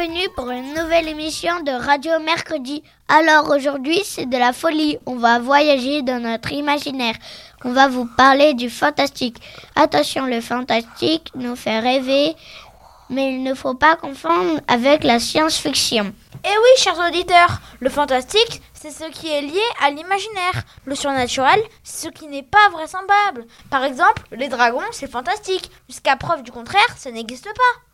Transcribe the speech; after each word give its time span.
Bienvenue 0.00 0.28
pour 0.34 0.48
une 0.48 0.72
nouvelle 0.72 1.08
émission 1.08 1.60
de 1.60 1.72
Radio 1.72 2.12
Mercredi. 2.20 2.82
Alors 3.08 3.50
aujourd'hui 3.50 4.00
c'est 4.02 4.24
de 4.24 4.38
la 4.38 4.54
folie, 4.54 4.96
on 5.04 5.16
va 5.16 5.38
voyager 5.40 6.00
dans 6.00 6.20
notre 6.20 6.52
imaginaire, 6.52 7.16
on 7.64 7.72
va 7.72 7.86
vous 7.88 8.06
parler 8.06 8.54
du 8.54 8.70
fantastique. 8.70 9.36
Attention, 9.76 10.24
le 10.24 10.40
fantastique 10.40 11.30
nous 11.34 11.54
fait 11.54 11.80
rêver, 11.80 12.34
mais 13.10 13.34
il 13.34 13.42
ne 13.42 13.52
faut 13.52 13.74
pas 13.74 13.96
confondre 13.96 14.60
avec 14.68 15.04
la 15.04 15.18
science-fiction. 15.18 16.14
Eh 16.44 16.48
oui, 16.48 16.70
chers 16.78 16.98
auditeurs, 17.06 17.60
le 17.80 17.90
fantastique, 17.90 18.62
c'est 18.72 18.92
ce 18.92 19.04
qui 19.10 19.28
est 19.28 19.42
lié 19.42 19.60
à 19.82 19.90
l'imaginaire. 19.90 20.62
Le 20.86 20.94
surnaturel, 20.94 21.60
c'est 21.84 22.06
ce 22.06 22.10
qui 22.10 22.26
n'est 22.26 22.42
pas 22.42 22.70
vraisemblable. 22.72 23.44
Par 23.68 23.84
exemple, 23.84 24.22
les 24.32 24.48
dragons, 24.48 24.80
c'est 24.92 25.10
fantastique. 25.10 25.70
Jusqu'à 25.90 26.16
preuve 26.16 26.42
du 26.42 26.52
contraire, 26.52 26.96
ça 26.96 27.10
n'existe 27.10 27.44
pas. 27.44 27.89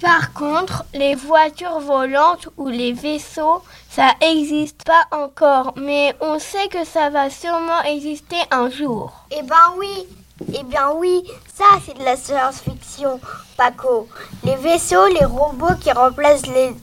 Par 0.00 0.34
contre, 0.34 0.84
les 0.92 1.14
voitures 1.14 1.80
volantes 1.80 2.48
ou 2.58 2.68
les 2.68 2.92
vaisseaux, 2.92 3.62
ça 3.90 4.10
n'existe 4.20 4.84
pas 4.84 5.06
encore, 5.10 5.72
mais 5.76 6.14
on 6.20 6.38
sait 6.38 6.68
que 6.68 6.84
ça 6.84 7.08
va 7.08 7.30
sûrement 7.30 7.82
exister 7.82 8.36
un 8.50 8.68
jour. 8.68 9.12
Eh 9.30 9.42
ben 9.42 9.72
oui, 9.78 10.06
eh 10.52 10.62
bien 10.64 10.90
oui, 10.96 11.24
ça 11.54 11.64
c'est 11.84 11.96
de 11.96 12.04
la 12.04 12.16
science-fiction, 12.16 13.18
Paco. 13.56 14.06
Les 14.44 14.56
vaisseaux, 14.56 15.06
les 15.06 15.24
robots 15.24 15.76
qui 15.80 15.90
remplacent 15.90 16.46
les, 16.46 16.74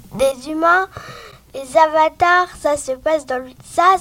humains, 0.50 0.88
les 1.54 1.78
avatars, 1.78 2.48
ça 2.60 2.78
se 2.78 2.94
passe 2.94 3.28
dans 3.28 3.38
le, 3.38 3.52
ça, 3.64 3.96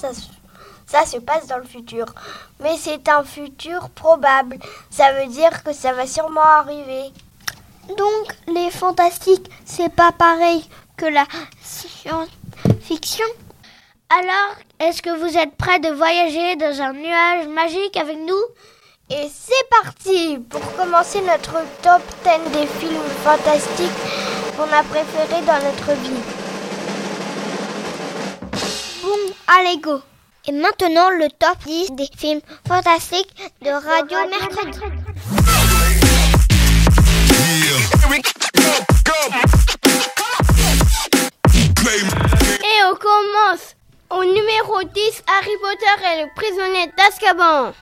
ça 0.87 1.05
se 1.05 1.19
passe 1.19 1.47
dans 1.49 1.59
le 1.59 1.65
futur. 1.65 2.06
Mais 2.60 2.76
c'est 2.78 3.06
un 3.10 3.25
futur 3.25 3.91
probable. 3.91 4.59
Ça 4.91 5.12
veut 5.12 5.26
dire 5.26 5.62
que 5.62 5.75
ça 5.75 5.93
va 5.93 6.06
sûrement 6.06 6.41
arriver. 6.41 7.12
Donc, 7.88 8.37
les 8.48 8.70
fantastiques, 8.70 9.50
c'est 9.65 9.93
pas 9.93 10.12
pareil 10.12 10.65
que 10.97 11.06
la 11.06 11.26
science-fiction. 11.62 13.26
Alors, 14.09 14.56
est-ce 14.78 15.03
que 15.03 15.10
vous 15.10 15.37
êtes 15.37 15.56
prêts 15.56 15.81
de 15.81 15.88
voyager 15.88 16.56
dans 16.56 16.81
un 16.81 16.93
nuage 16.93 17.48
magique 17.48 17.97
avec 17.97 18.19
nous? 18.19 18.43
Et 19.10 19.28
c'est 19.34 19.69
parti 19.82 20.38
pour 20.48 20.60
commencer 20.76 21.20
notre 21.22 21.54
top 21.82 22.03
10 22.25 22.50
des 22.53 22.66
films 22.66 23.03
fantastiques 23.25 23.91
qu'on 24.56 24.64
a 24.64 24.82
préférés 24.84 25.43
dans 25.43 25.60
notre 25.64 25.93
vie. 26.00 26.22
Bon, 29.03 29.34
allez 29.49 29.78
go 29.78 30.00
Et 30.47 30.53
maintenant, 30.53 31.10
le 31.10 31.28
top 31.31 31.59
10 31.66 31.93
des 31.93 32.09
films 32.16 32.41
fantastiques 32.66 33.34
de 33.60 33.70
Radio 33.70 34.19
Mercredi. 34.31 35.01
Et 37.52 37.58
on 42.90 42.94
commence 42.94 43.76
au 44.08 44.24
numéro 44.24 44.82
10, 44.82 45.22
Harry 45.26 45.56
Potter 45.60 45.96
et 46.02 46.22
le 46.22 46.28
prisonnier 46.34 46.90
d'Azkaban. 46.96 47.74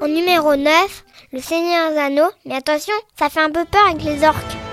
En 0.00 0.06
numéro 0.06 0.54
9, 0.54 1.04
Le 1.32 1.40
Seigneur 1.40 1.90
des. 1.94 2.30
Mais 2.44 2.54
attention, 2.54 2.94
ça 3.18 3.28
fait 3.28 3.40
un 3.40 3.50
peu 3.50 3.64
peur 3.64 3.88
avec 3.88 4.04
les 4.04 4.22
orques. 4.24 4.63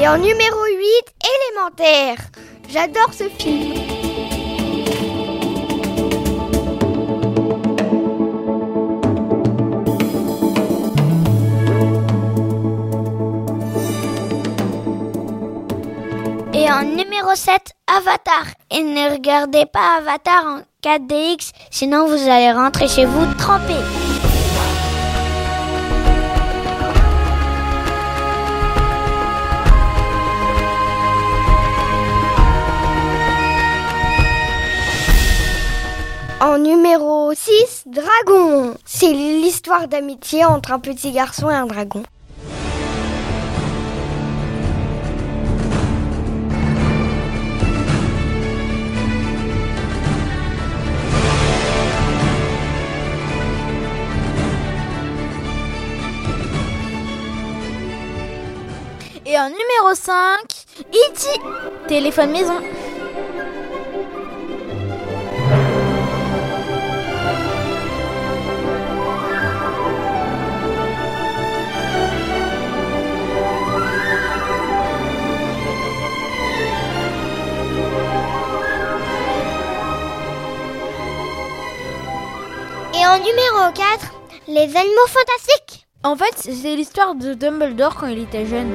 Et 0.00 0.08
en 0.08 0.16
numéro 0.16 0.64
8, 0.64 0.80
Élémentaire. 1.52 2.16
J'adore 2.70 3.12
ce 3.12 3.24
film. 3.28 3.74
Et 16.54 16.72
en 16.72 16.82
numéro 16.84 17.34
7, 17.34 17.60
Avatar. 17.86 18.46
Et 18.70 18.82
ne 18.82 19.12
regardez 19.12 19.66
pas 19.66 19.98
Avatar 19.98 20.46
en 20.46 20.60
4DX, 20.82 21.50
sinon 21.70 22.06
vous 22.06 22.26
allez 22.26 22.52
rentrer 22.52 22.88
chez 22.88 23.04
vous 23.04 23.34
trempé. 23.34 23.74
En 36.42 36.56
numéro 36.56 37.34
6, 37.34 37.84
Dragon. 37.84 38.74
C'est 38.86 39.12
l'histoire 39.12 39.88
d'amitié 39.88 40.46
entre 40.46 40.72
un 40.72 40.78
petit 40.78 41.12
garçon 41.12 41.50
et 41.50 41.54
un 41.54 41.66
dragon. 41.66 42.02
Et 59.26 59.38
en 59.38 59.50
numéro 59.50 59.94
5, 59.94 60.16
E.T. 60.90 61.28
Téléphone 61.86 62.30
maison. 62.30 62.54
Et 83.00 83.06
en 83.06 83.16
numéro 83.16 83.72
4, 83.74 84.12
Les 84.48 84.76
Animaux 84.76 85.06
Fantastiques. 85.06 85.86
En 86.04 86.16
fait, 86.16 86.34
c'est 86.36 86.76
l'histoire 86.76 87.14
de 87.14 87.32
Dumbledore 87.32 87.94
quand 87.94 88.08
il 88.08 88.18
était 88.18 88.44
jeune. 88.44 88.74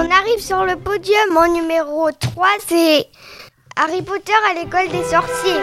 On 0.00 0.10
arrive 0.10 0.40
sur 0.40 0.64
le 0.64 0.76
podium 0.76 1.36
en 1.36 1.48
numéro 1.48 2.10
3, 2.10 2.48
c'est 2.66 3.06
Harry 3.76 4.00
Potter 4.00 4.32
à 4.50 4.54
l'école 4.54 4.88
des 4.88 5.04
sorciers. 5.04 5.60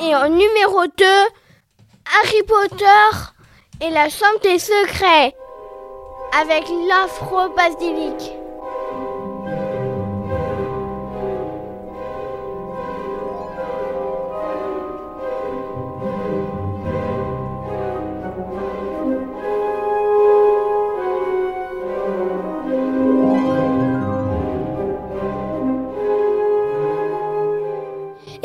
Et 0.00 0.14
en 0.14 0.28
numéro 0.28 0.86
2, 0.96 1.04
Harry 2.20 2.42
Potter 2.46 2.84
et 3.80 3.90
la 3.90 4.08
chambre 4.08 4.40
des 4.44 4.60
secrets 4.60 5.34
avec 6.40 6.64
l'afro-basilic. 6.88 8.41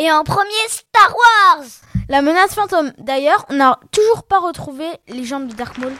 Et 0.08 0.12
en 0.12 0.24
premier, 0.24 0.70
Star 0.70 1.14
Wars 1.14 1.66
La 2.08 2.22
menace 2.22 2.56
fantôme. 2.56 2.94
D'ailleurs, 2.98 3.46
on 3.50 3.56
n'a 3.56 3.78
toujours 3.92 4.24
pas 4.24 4.40
retrouvé 4.40 4.86
les 5.10 5.26
jambes 5.26 5.48
de 5.48 5.54
Dark 5.54 5.78
Maul. 5.80 5.92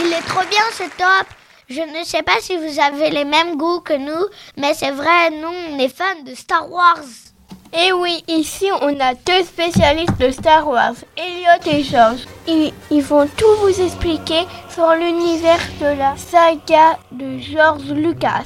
Il 0.00 0.12
est 0.12 0.26
trop 0.26 0.44
bien 0.50 0.64
ce 0.72 0.82
top 0.98 1.28
Je 1.68 1.82
ne 1.82 2.04
sais 2.04 2.24
pas 2.24 2.40
si 2.40 2.56
vous 2.56 2.80
avez 2.80 3.10
les 3.10 3.24
mêmes 3.24 3.56
goûts 3.56 3.78
que 3.78 3.94
nous, 3.94 4.26
mais 4.56 4.74
c'est 4.74 4.90
vrai, 4.90 5.30
nous, 5.30 5.54
on 5.70 5.78
est 5.78 5.94
fans 5.96 6.22
de 6.26 6.34
Star 6.34 6.68
Wars. 6.68 7.04
Et 7.72 7.92
oui, 7.92 8.24
ici 8.26 8.68
on 8.80 8.98
a 8.98 9.14
deux 9.14 9.44
spécialistes 9.44 10.18
de 10.18 10.32
Star 10.32 10.66
Wars, 10.66 10.94
Elliot 11.16 11.70
et 11.70 11.84
George. 11.84 12.26
Ils, 12.48 12.72
ils 12.90 13.02
vont 13.02 13.26
tout 13.36 13.54
vous 13.60 13.80
expliquer 13.80 14.46
sur 14.68 14.88
l'univers 14.94 15.58
de 15.80 15.98
la 15.98 16.14
saga 16.16 16.98
de 17.10 17.38
George 17.38 17.90
Lucas, 17.90 18.44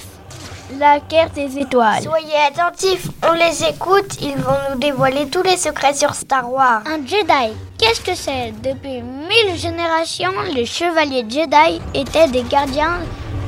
la 0.79 1.01
guerre 1.01 1.31
des 1.31 1.59
étoiles. 1.59 2.03
Soyez 2.03 2.37
attentifs, 2.49 3.09
on 3.29 3.33
les 3.35 3.65
écoute, 3.65 4.17
ils 4.23 4.37
vont 4.37 4.57
nous 4.71 4.79
dévoiler 4.79 5.27
tous 5.27 5.43
les 5.43 5.57
secrets 5.57 5.95
sur 5.95 6.15
Star 6.15 6.51
Wars. 6.51 6.83
Un 6.87 7.07
Jedi, 7.07 7.55
qu'est-ce 7.79 8.01
que 8.01 8.15
c'est? 8.15 8.55
Depuis 8.63 9.03
mille 9.03 9.57
générations, 9.57 10.33
les 10.55 10.65
chevaliers 10.65 11.27
Jedi 11.29 11.81
étaient 11.93 12.29
des 12.29 12.45
gardiens 12.45 13.01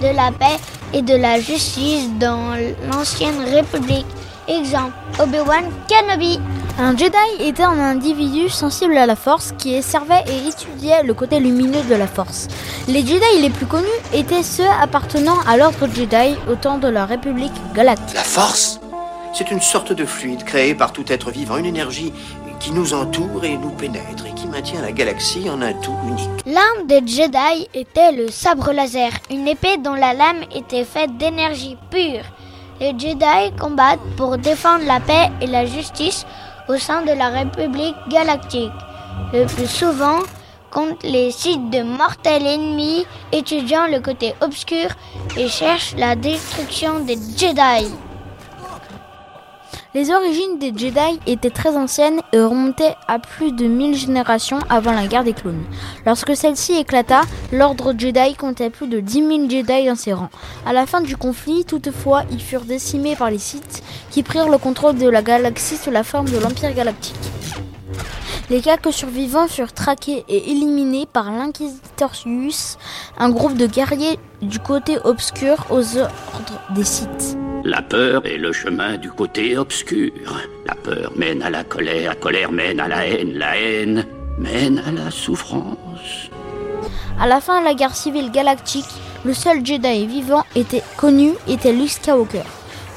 de 0.02 0.08
la 0.08 0.32
paix 0.32 0.58
et 0.92 1.00
de 1.00 1.14
la 1.14 1.40
justice 1.40 2.10
dans 2.18 2.54
l'ancienne 2.90 3.42
République. 3.54 4.06
Exemple, 4.48 4.92
Obi-Wan 5.20 5.64
Kenobi. 5.88 6.40
Un 6.78 6.96
Jedi 6.96 7.16
était 7.40 7.62
un 7.62 7.78
individu 7.78 8.48
sensible 8.48 8.96
à 8.96 9.04
la 9.04 9.14
force 9.16 9.52
qui 9.58 9.82
servait 9.82 10.24
et 10.26 10.48
étudiait 10.48 11.02
le 11.02 11.12
côté 11.12 11.38
lumineux 11.38 11.82
de 11.88 11.94
la 11.94 12.06
force. 12.06 12.48
Les 12.88 13.00
Jedi 13.00 13.40
les 13.40 13.50
plus 13.50 13.66
connus 13.66 13.86
étaient 14.14 14.42
ceux 14.42 14.68
appartenant 14.80 15.38
à 15.46 15.56
l'ordre 15.56 15.86
Jedi 15.86 16.36
au 16.50 16.54
temps 16.54 16.78
de 16.78 16.88
la 16.88 17.04
République 17.04 17.52
galactique. 17.74 18.14
La 18.14 18.24
force 18.24 18.80
C'est 19.34 19.50
une 19.50 19.60
sorte 19.60 19.92
de 19.92 20.04
fluide 20.06 20.44
créé 20.44 20.74
par 20.74 20.92
tout 20.92 21.04
être 21.12 21.30
vivant, 21.30 21.58
une 21.58 21.66
énergie 21.66 22.12
qui 22.58 22.72
nous 22.72 22.94
entoure 22.94 23.44
et 23.44 23.56
nous 23.56 23.70
pénètre 23.70 24.24
et 24.26 24.34
qui 24.34 24.46
maintient 24.46 24.80
la 24.80 24.92
galaxie 24.92 25.50
en 25.50 25.60
un 25.60 25.74
tout 25.74 25.96
unique. 26.08 26.30
L'arme 26.46 26.86
des 26.86 27.06
Jedi 27.06 27.68
était 27.74 28.12
le 28.12 28.28
sabre 28.28 28.72
laser, 28.72 29.10
une 29.30 29.46
épée 29.46 29.76
dont 29.78 29.94
la 29.94 30.14
lame 30.14 30.42
était 30.54 30.84
faite 30.84 31.16
d'énergie 31.18 31.76
pure. 31.90 32.24
Les 32.80 32.98
Jedi 32.98 33.52
combattent 33.60 34.00
pour 34.16 34.38
défendre 34.38 34.84
la 34.86 35.00
paix 35.00 35.30
et 35.40 35.46
la 35.46 35.66
justice 35.66 36.24
au 36.72 36.78
sein 36.78 37.02
de 37.02 37.12
la 37.12 37.28
République 37.28 37.96
galactique, 38.08 38.72
le 39.32 39.44
plus 39.44 39.66
souvent 39.66 40.20
contre 40.70 41.06
les 41.06 41.30
sites 41.30 41.68
de 41.70 41.82
mortels 41.82 42.46
ennemis 42.46 43.04
étudiant 43.30 43.86
le 43.88 44.00
côté 44.00 44.34
obscur 44.40 44.88
et 45.36 45.48
cherchent 45.48 45.94
la 45.98 46.16
destruction 46.16 47.00
des 47.00 47.18
Jedi. 47.36 47.92
Les 49.94 50.10
origines 50.10 50.58
des 50.58 50.72
Jedi 50.74 51.20
étaient 51.26 51.50
très 51.50 51.76
anciennes 51.76 52.22
et 52.32 52.40
remontaient 52.40 52.94
à 53.08 53.18
plus 53.18 53.52
de 53.52 53.66
1000 53.66 53.94
générations 53.94 54.58
avant 54.70 54.92
la 54.92 55.06
guerre 55.06 55.22
des 55.22 55.34
clones. 55.34 55.64
Lorsque 56.06 56.34
celle-ci 56.34 56.72
éclata, 56.72 57.20
l'ordre 57.52 57.92
Jedi 57.96 58.34
comptait 58.34 58.70
plus 58.70 58.86
de 58.86 59.00
10 59.00 59.12
000 59.12 59.50
Jedi 59.50 59.86
dans 59.86 59.94
ses 59.94 60.14
rangs. 60.14 60.30
À 60.64 60.72
la 60.72 60.86
fin 60.86 61.02
du 61.02 61.18
conflit, 61.18 61.66
toutefois, 61.66 62.22
ils 62.30 62.40
furent 62.40 62.64
décimés 62.64 63.16
par 63.16 63.30
les 63.30 63.38
Sith 63.38 63.82
qui 64.10 64.22
prirent 64.22 64.48
le 64.48 64.56
contrôle 64.56 64.96
de 64.96 65.10
la 65.10 65.20
galaxie 65.20 65.76
sous 65.76 65.90
la 65.90 66.04
forme 66.04 66.30
de 66.30 66.38
l'Empire 66.38 66.72
galactique. 66.72 67.14
Les 68.48 68.62
quelques 68.62 68.94
survivants 68.94 69.46
furent 69.46 69.74
traqués 69.74 70.24
et 70.26 70.50
éliminés 70.50 71.04
par 71.04 71.30
l'Inquisitorius, 71.30 72.78
un 73.18 73.28
groupe 73.28 73.58
de 73.58 73.66
guerriers 73.66 74.18
du 74.40 74.58
côté 74.58 74.96
obscur 75.04 75.66
aux 75.68 75.98
ordres 75.98 76.62
des 76.74 76.84
Sith. 76.84 77.36
La 77.64 77.80
peur 77.80 78.26
est 78.26 78.38
le 78.38 78.52
chemin 78.52 78.96
du 78.96 79.08
côté 79.08 79.56
obscur. 79.56 80.12
La 80.66 80.74
peur 80.74 81.12
mène 81.14 81.42
à 81.42 81.50
la 81.50 81.62
colère, 81.62 82.10
la 82.10 82.16
colère 82.16 82.50
mène 82.50 82.80
à 82.80 82.88
la 82.88 83.06
haine, 83.06 83.34
la 83.34 83.56
haine 83.56 84.04
mène 84.36 84.82
à 84.84 84.90
la 84.90 85.12
souffrance. 85.12 86.28
À 87.20 87.28
la 87.28 87.40
fin 87.40 87.60
de 87.60 87.64
la 87.64 87.74
guerre 87.74 87.94
civile 87.94 88.32
galactique, 88.32 88.88
le 89.24 89.32
seul 89.32 89.64
Jedi 89.64 90.08
vivant 90.08 90.42
était 90.56 90.82
connu 90.96 91.34
était 91.46 91.72
Luke 91.72 91.90
Skywalker. 91.90 92.42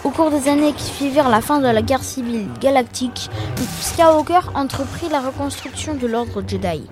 Au 0.05 0.11
cours 0.11 0.29
des 0.29 0.47
années 0.49 0.71
qui 0.71 0.83
suivirent 0.83 1.29
la 1.29 1.41
fin 1.41 1.59
de 1.59 1.65
la 1.65 1.81
guerre 1.81 2.03
civile 2.03 2.45
galactique, 2.61 3.27
Skywalker 3.81 4.51
entreprit 4.53 5.09
la 5.09 5.19
reconstruction 5.19 5.95
de 5.95 6.05
l'ordre 6.05 6.43
Jedi. 6.47 6.83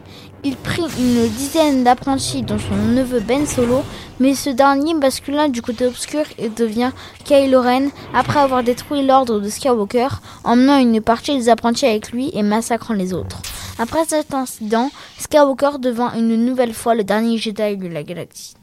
Il 0.44 0.56
prit 0.56 0.82
une 0.82 1.28
dizaine 1.28 1.84
d'apprentis 1.84 2.42
dont 2.42 2.58
son 2.58 2.76
neveu 2.76 3.20
Ben 3.20 3.46
Solo, 3.46 3.84
mais 4.20 4.34
ce 4.34 4.50
dernier 4.50 4.96
bascula 4.96 5.48
du 5.48 5.62
côté 5.62 5.86
obscur 5.86 6.24
et 6.40 6.50
devient 6.50 6.90
Kylo 7.24 7.62
Ren 7.62 7.90
après 8.16 8.40
avoir 8.40 8.64
détruit 8.64 9.06
l'ordre 9.06 9.40
de 9.40 9.48
Skywalker, 9.48 10.08
emmenant 10.44 10.80
une 10.80 11.00
partie 11.00 11.38
des 11.38 11.50
apprentis 11.50 11.86
avec 11.86 12.12
lui 12.12 12.32
et 12.34 12.42
massacrant 12.42 12.96
les 12.96 13.14
autres. 13.14 13.44
Après 13.78 14.06
cet 14.08 14.34
incident, 14.34 14.90
Skywalker 15.20 15.78
devint 15.78 16.14
une 16.16 16.44
nouvelle 16.44 16.74
fois 16.74 16.96
le 16.96 17.04
dernier 17.04 17.38
Jedi 17.38 17.78
de 17.78 17.88
la 17.90 18.02
galaxie. 18.02 18.56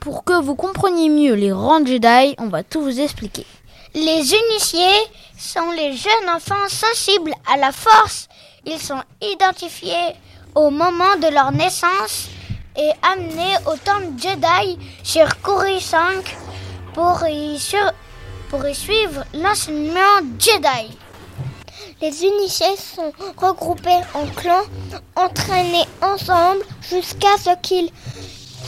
Pour 0.00 0.24
que 0.24 0.40
vous 0.40 0.54
compreniez 0.54 1.10
mieux 1.10 1.34
les 1.34 1.52
rangs 1.52 1.84
Jedi, 1.84 2.34
on 2.38 2.48
va 2.48 2.62
tout 2.62 2.80
vous 2.80 3.00
expliquer. 3.00 3.44
Les 3.96 4.34
initiés 4.34 5.06
sont 5.38 5.70
les 5.70 5.96
jeunes 5.96 6.28
enfants 6.34 6.68
sensibles 6.68 7.32
à 7.46 7.56
la 7.56 7.70
force. 7.70 8.28
Ils 8.66 8.80
sont 8.80 9.00
identifiés 9.22 10.16
au 10.56 10.70
moment 10.70 11.14
de 11.22 11.32
leur 11.32 11.52
naissance 11.52 12.26
et 12.76 12.90
amenés 13.02 13.54
au 13.66 13.76
temple 13.76 14.08
Jedi 14.18 14.78
sur 15.04 15.40
Coruscant 15.42 16.24
pour 16.92 17.22
y, 17.28 17.56
pour 18.50 18.66
y 18.66 18.74
suivre 18.74 19.24
l'enseignement 19.32 20.18
Jedi. 20.40 20.98
Les 22.02 22.24
initiés 22.24 22.76
sont 22.76 23.12
regroupés 23.36 24.02
en 24.14 24.26
clans, 24.26 24.66
entraînés 25.14 25.86
ensemble 26.02 26.64
jusqu'à 26.90 27.38
ce 27.38 27.56
qu'ils 27.62 27.90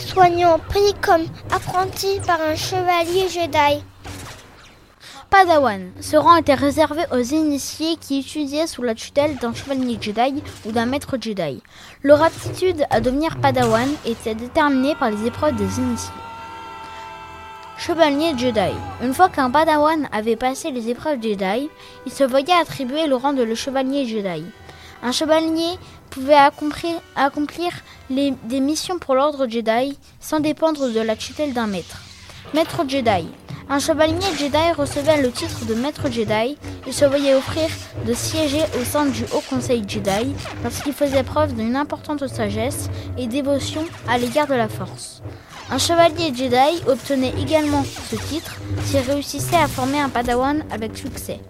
soient 0.06 0.58
pris 0.68 0.94
comme 1.02 1.26
apprentis 1.50 2.20
par 2.24 2.40
un 2.40 2.54
chevalier 2.54 3.28
Jedi. 3.28 3.82
Padawan. 5.30 5.90
Ce 6.00 6.16
rang 6.16 6.36
était 6.36 6.54
réservé 6.54 7.02
aux 7.12 7.20
initiés 7.20 7.96
qui 8.00 8.20
étudiaient 8.20 8.66
sous 8.66 8.82
la 8.82 8.94
tutelle 8.94 9.36
d'un 9.36 9.52
chevalier 9.52 9.98
Jedi 10.00 10.42
ou 10.64 10.72
d'un 10.72 10.86
maître 10.86 11.16
Jedi. 11.20 11.62
Leur 12.02 12.22
aptitude 12.22 12.84
à 12.90 13.00
devenir 13.00 13.36
Padawan 13.40 13.88
était 14.04 14.34
déterminée 14.34 14.94
par 14.94 15.10
les 15.10 15.26
épreuves 15.26 15.56
des 15.56 15.78
initiés. 15.78 16.14
Chevalier 17.76 18.38
Jedi. 18.38 18.72
Une 19.02 19.12
fois 19.12 19.28
qu'un 19.28 19.50
Padawan 19.50 20.08
avait 20.12 20.36
passé 20.36 20.70
les 20.70 20.88
épreuves 20.88 21.20
Jedi, 21.20 21.68
il 22.06 22.12
se 22.12 22.24
voyait 22.24 22.54
attribuer 22.54 23.06
le 23.06 23.16
rang 23.16 23.32
de 23.32 23.42
le 23.42 23.54
chevalier 23.54 24.06
Jedi. 24.06 24.44
Un 25.02 25.12
chevalier 25.12 25.78
pouvait 26.08 26.38
accomplir, 27.16 27.72
des 28.08 28.60
missions 28.60 28.98
pour 28.98 29.14
l'ordre 29.14 29.46
Jedi 29.48 29.98
sans 30.20 30.40
dépendre 30.40 30.88
de 30.88 31.00
la 31.00 31.16
tutelle 31.16 31.52
d'un 31.52 31.66
maître. 31.66 32.00
Maître 32.54 32.84
Jedi. 32.88 33.26
Un 33.68 33.80
chevalier 33.80 34.20
Jedi 34.38 34.72
recevait 34.78 35.20
le 35.20 35.32
titre 35.32 35.64
de 35.66 35.74
Maître 35.74 36.08
Jedi 36.08 36.56
et 36.86 36.92
se 36.92 37.04
voyait 37.04 37.34
offrir 37.34 37.68
de 38.06 38.12
siéger 38.12 38.60
au 38.80 38.84
sein 38.84 39.06
du 39.06 39.24
Haut 39.34 39.42
Conseil 39.50 39.82
Jedi 39.88 40.34
lorsqu'il 40.62 40.92
faisait 40.92 41.24
preuve 41.24 41.52
d'une 41.52 41.74
importante 41.74 42.24
sagesse 42.28 42.88
et 43.18 43.26
dévotion 43.26 43.84
à 44.08 44.18
l'égard 44.18 44.46
de 44.46 44.54
la 44.54 44.68
Force. 44.68 45.20
Un 45.68 45.78
chevalier 45.78 46.32
Jedi 46.32 46.80
obtenait 46.86 47.34
également 47.40 47.82
ce 47.82 48.14
titre 48.14 48.54
s'il 48.84 49.00
réussissait 49.00 49.56
à 49.56 49.66
former 49.66 49.98
un 49.98 50.10
Padawan 50.10 50.64
avec 50.70 50.96
succès. 50.96 51.40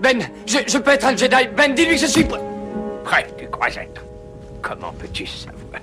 Ben, 0.00 0.18
je, 0.46 0.78
peux 0.78 0.90
être 0.90 1.06
un 1.06 1.16
Jedi. 1.16 1.48
Ben, 1.56 1.72
dis-lui 1.72 1.94
que 1.94 2.00
je 2.00 2.06
suis 2.06 2.24
prêt. 2.24 2.40
Prêt, 3.04 3.26
tu 3.38 3.48
crois 3.48 3.68
être 3.68 4.02
Comment 4.60 4.92
peux-tu 4.98 5.24
savoir? 5.24 5.80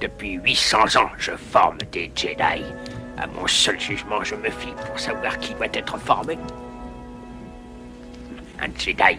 Depuis 0.00 0.32
800 0.34 0.78
ans, 0.96 1.10
je 1.18 1.32
forme 1.32 1.78
des 1.92 2.10
Jedi. 2.16 2.64
À 3.16 3.26
mon 3.26 3.46
seul 3.46 3.78
jugement, 3.78 4.24
je 4.24 4.34
me 4.34 4.50
fie 4.50 4.74
pour 4.86 4.98
savoir 4.98 5.38
qui 5.38 5.54
doit 5.54 5.66
être 5.72 5.98
formé. 5.98 6.36
Un 8.60 8.68
Jedi 8.76 9.18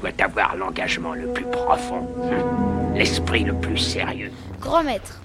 doit 0.00 0.10
avoir 0.18 0.56
l'engagement 0.56 1.14
le 1.14 1.32
plus 1.32 1.44
profond, 1.44 2.08
l'esprit 2.94 3.44
le 3.44 3.54
plus 3.54 3.78
sérieux. 3.78 4.32
Grand 4.60 4.82
maître. 4.82 5.20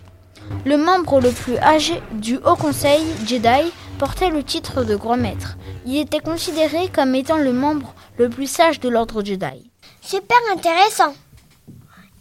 Le 0.66 0.78
membre 0.78 1.22
le 1.22 1.32
plus 1.32 1.58
âgé 1.58 2.02
du 2.12 2.38
Haut 2.38 2.56
Conseil 2.56 3.02
Jedi 3.26 3.72
portait 3.98 4.30
le 4.30 4.44
titre 4.44 4.84
de 4.84 4.96
Grand 4.96 5.18
Maître. 5.18 5.58
Il 5.86 5.98
était 5.98 6.20
considéré 6.20 6.90
comme 6.94 7.16
étant 7.16 7.38
le 7.38 7.54
membre 7.54 7.94
le 8.18 8.30
plus 8.30 8.48
sage 8.48 8.80
de 8.80 8.90
l'ordre 8.90 9.24
Jedi. 9.24 9.72
Super 10.02 10.38
intéressant. 10.52 11.14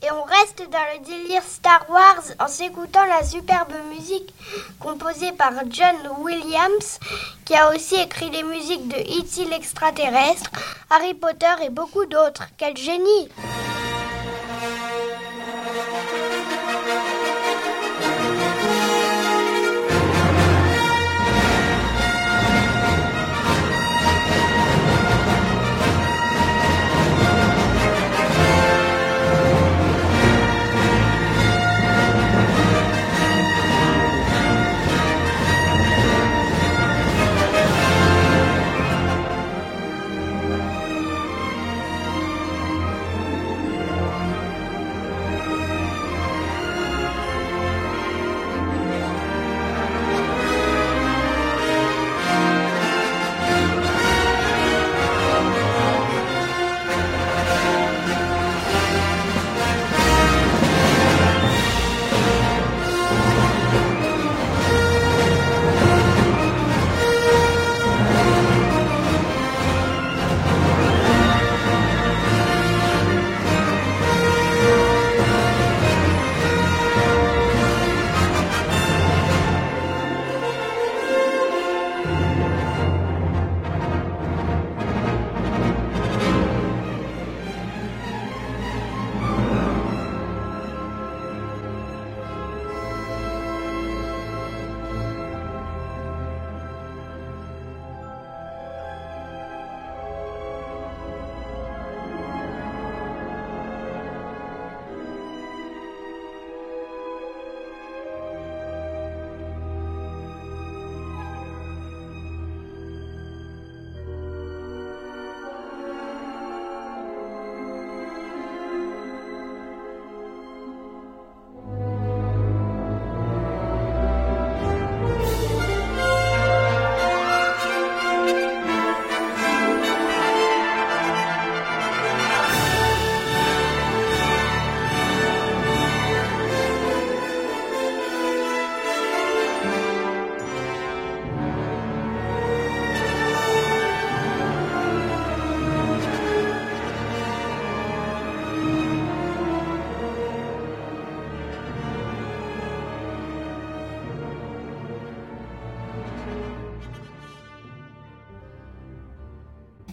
Et 0.02 0.10
on 0.10 0.22
reste 0.22 0.62
dans 0.70 0.78
le 0.94 1.04
délire 1.04 1.42
Star 1.42 1.84
Wars 1.90 2.22
en 2.38 2.48
s'écoutant 2.48 3.04
la 3.04 3.22
superbe 3.22 3.72
musique 3.94 4.32
composée 4.78 5.32
par 5.32 5.52
John 5.68 5.96
Williams, 6.20 6.98
qui 7.44 7.54
a 7.54 7.70
aussi 7.74 7.96
écrit 7.96 8.30
les 8.30 8.42
musiques 8.42 8.88
de 8.88 8.96
E.T. 8.96 9.44
l'extraterrestre, 9.50 10.50
Harry 10.88 11.12
Potter 11.12 11.54
et 11.64 11.70
beaucoup 11.70 12.06
d'autres. 12.06 12.44
Quel 12.56 12.76
génie! 12.78 13.28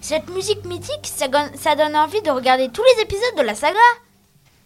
Cette 0.10 0.30
musique 0.30 0.64
mythique, 0.64 1.06
ça, 1.06 1.28
donne 1.76 1.96
envie 1.98 2.22
de 2.22 2.30
regarder 2.30 2.70
tous 2.70 2.82
les 2.96 3.02
épisodes 3.04 3.36
de 3.40 3.42
la 3.42 3.54
saga. 3.54 3.78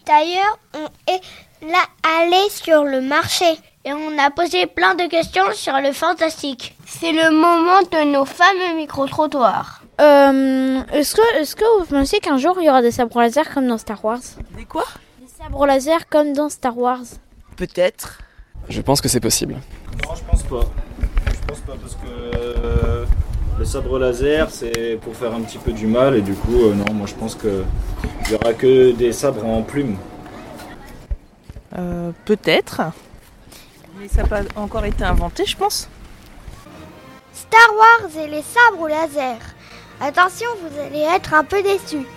D'ailleurs, 0.06 0.60
on 0.76 0.86
est 1.12 1.20
là 1.68 1.80
allé 2.20 2.48
sur 2.52 2.84
le 2.84 3.02
marché. 3.02 3.48
Et 3.84 3.92
on 3.92 4.20
a 4.20 4.30
posé 4.30 4.68
plein 4.68 4.94
de 4.94 5.08
questions 5.08 5.52
sur 5.56 5.74
le 5.80 5.94
fantastique. 5.94 6.78
C'est 6.86 7.12
le 7.12 7.32
moment 7.32 7.82
de 7.82 8.12
nos 8.12 8.24
fameux 8.24 8.76
micro-trottoirs. 8.76 9.82
Euh, 10.00 10.84
est-ce 10.94 11.16
que, 11.16 11.40
est-ce 11.40 11.56
que 11.56 11.80
vous 11.80 11.86
pensez 11.86 12.20
qu'un 12.20 12.38
jour 12.38 12.58
il 12.60 12.68
y 12.68 12.70
aura 12.70 12.84
des 12.84 12.92
sabres 12.92 13.20
laser 13.20 13.52
comme 13.52 13.68
dans 13.68 13.80
Star 13.80 14.06
Wars? 14.06 14.22
Des 14.56 14.66
quoi? 14.66 14.86
Des 15.20 15.28
sabres 15.28 15.66
laser 15.66 16.08
comme 16.08 16.34
dans 16.34 16.50
Star 16.50 16.78
Wars. 16.78 17.18
Peut-être. 17.58 18.20
Je 18.70 18.82
pense 18.82 19.02
que 19.02 19.10
c'est 19.10 19.20
possible. 19.20 19.56
Non, 20.08 20.14
je 20.14 20.22
pense 20.22 20.44
pas. 20.44 20.70
Je 21.26 21.48
pense 21.48 21.60
pas 21.62 21.74
parce 21.82 21.96
que 21.96 22.38
euh, 22.38 23.06
le 23.62 23.66
sabre 23.66 24.00
laser 24.00 24.50
c'est 24.50 24.98
pour 25.04 25.16
faire 25.16 25.36
un 25.36 25.42
petit 25.42 25.60
peu 25.60 25.72
du 25.72 25.86
mal 25.86 26.16
et 26.16 26.22
du 26.22 26.34
coup 26.34 26.64
euh, 26.64 26.74
non, 26.74 26.94
moi 26.96 27.06
je 27.06 27.14
pense 27.14 27.36
que 27.36 27.64
il 28.26 28.32
y 28.32 28.34
aura 28.34 28.54
que 28.54 28.92
des 28.92 29.14
sabres 29.14 29.46
en 29.46 29.62
plumes. 29.62 29.98
Euh, 31.78 32.10
Peut-être. 32.26 32.82
Mais 34.00 34.08
ça 34.08 34.24
n'a 34.24 34.28
pas 34.28 34.42
encore 34.56 34.86
été 34.86 35.04
inventé, 35.04 35.46
je 35.46 35.56
pense. 35.56 35.90
Star 37.34 37.70
Wars 37.78 38.24
et 38.24 38.28
les 38.28 38.42
sabres 38.42 38.88
laser. 38.88 39.38
Attention, 40.02 40.48
vous 40.64 40.80
allez 40.80 41.06
être 41.16 41.36
un 41.36 41.44
peu 41.44 41.62
déçus. 41.62 42.08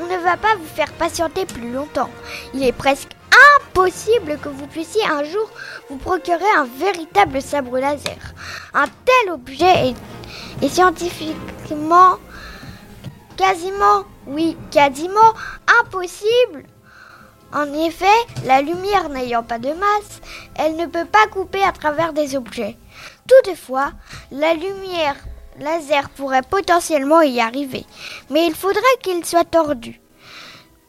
On 0.00 0.04
ne 0.04 0.22
va 0.22 0.36
pas 0.36 0.54
vous 0.56 0.66
faire 0.66 0.92
patienter 0.92 1.46
plus 1.46 1.72
longtemps. 1.72 2.10
Il 2.52 2.62
est 2.62 2.72
presque 2.72 3.12
impossible 3.56 4.38
que 4.42 4.50
vous 4.50 4.66
puissiez 4.66 5.04
un 5.06 5.24
jour 5.24 5.48
vous 5.88 5.96
procurer 5.96 6.50
un 6.58 6.66
véritable 6.78 7.40
sabre 7.40 7.78
laser. 7.78 8.34
Un 8.74 8.86
tel 8.86 9.32
objet 9.32 9.88
est, 9.88 9.94
est 10.62 10.68
scientifiquement 10.68 12.18
quasiment, 13.36 14.04
oui, 14.26 14.56
quasiment 14.70 15.32
impossible. 15.80 16.64
En 17.52 17.72
effet, 17.72 18.06
la 18.44 18.60
lumière 18.60 19.08
n'ayant 19.08 19.42
pas 19.42 19.58
de 19.58 19.70
masse, 19.70 20.20
elle 20.56 20.76
ne 20.76 20.86
peut 20.86 21.06
pas 21.06 21.26
couper 21.32 21.62
à 21.62 21.72
travers 21.72 22.12
des 22.12 22.36
objets. 22.36 22.76
Toutefois, 23.26 23.92
la 24.30 24.54
lumière 24.54 25.16
laser 25.58 26.10
pourrait 26.10 26.42
potentiellement 26.42 27.22
y 27.22 27.40
arriver, 27.40 27.84
mais 28.28 28.46
il 28.46 28.54
faudrait 28.54 28.80
qu'il 29.02 29.24
soit 29.24 29.44
tordu, 29.44 30.00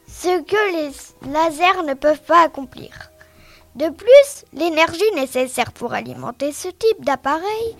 ce 0.07 0.41
que 0.41 0.71
les 0.73 1.31
lasers 1.31 1.83
ne 1.87 1.93
peuvent 1.93 2.21
pas 2.21 2.43
accomplir. 2.43 2.91
De 3.75 3.89
plus, 3.89 4.45
l'énergie 4.53 5.11
nécessaire 5.15 5.71
pour 5.71 5.93
alimenter 5.93 6.51
ce 6.51 6.67
type 6.67 7.05
d'appareil 7.05 7.77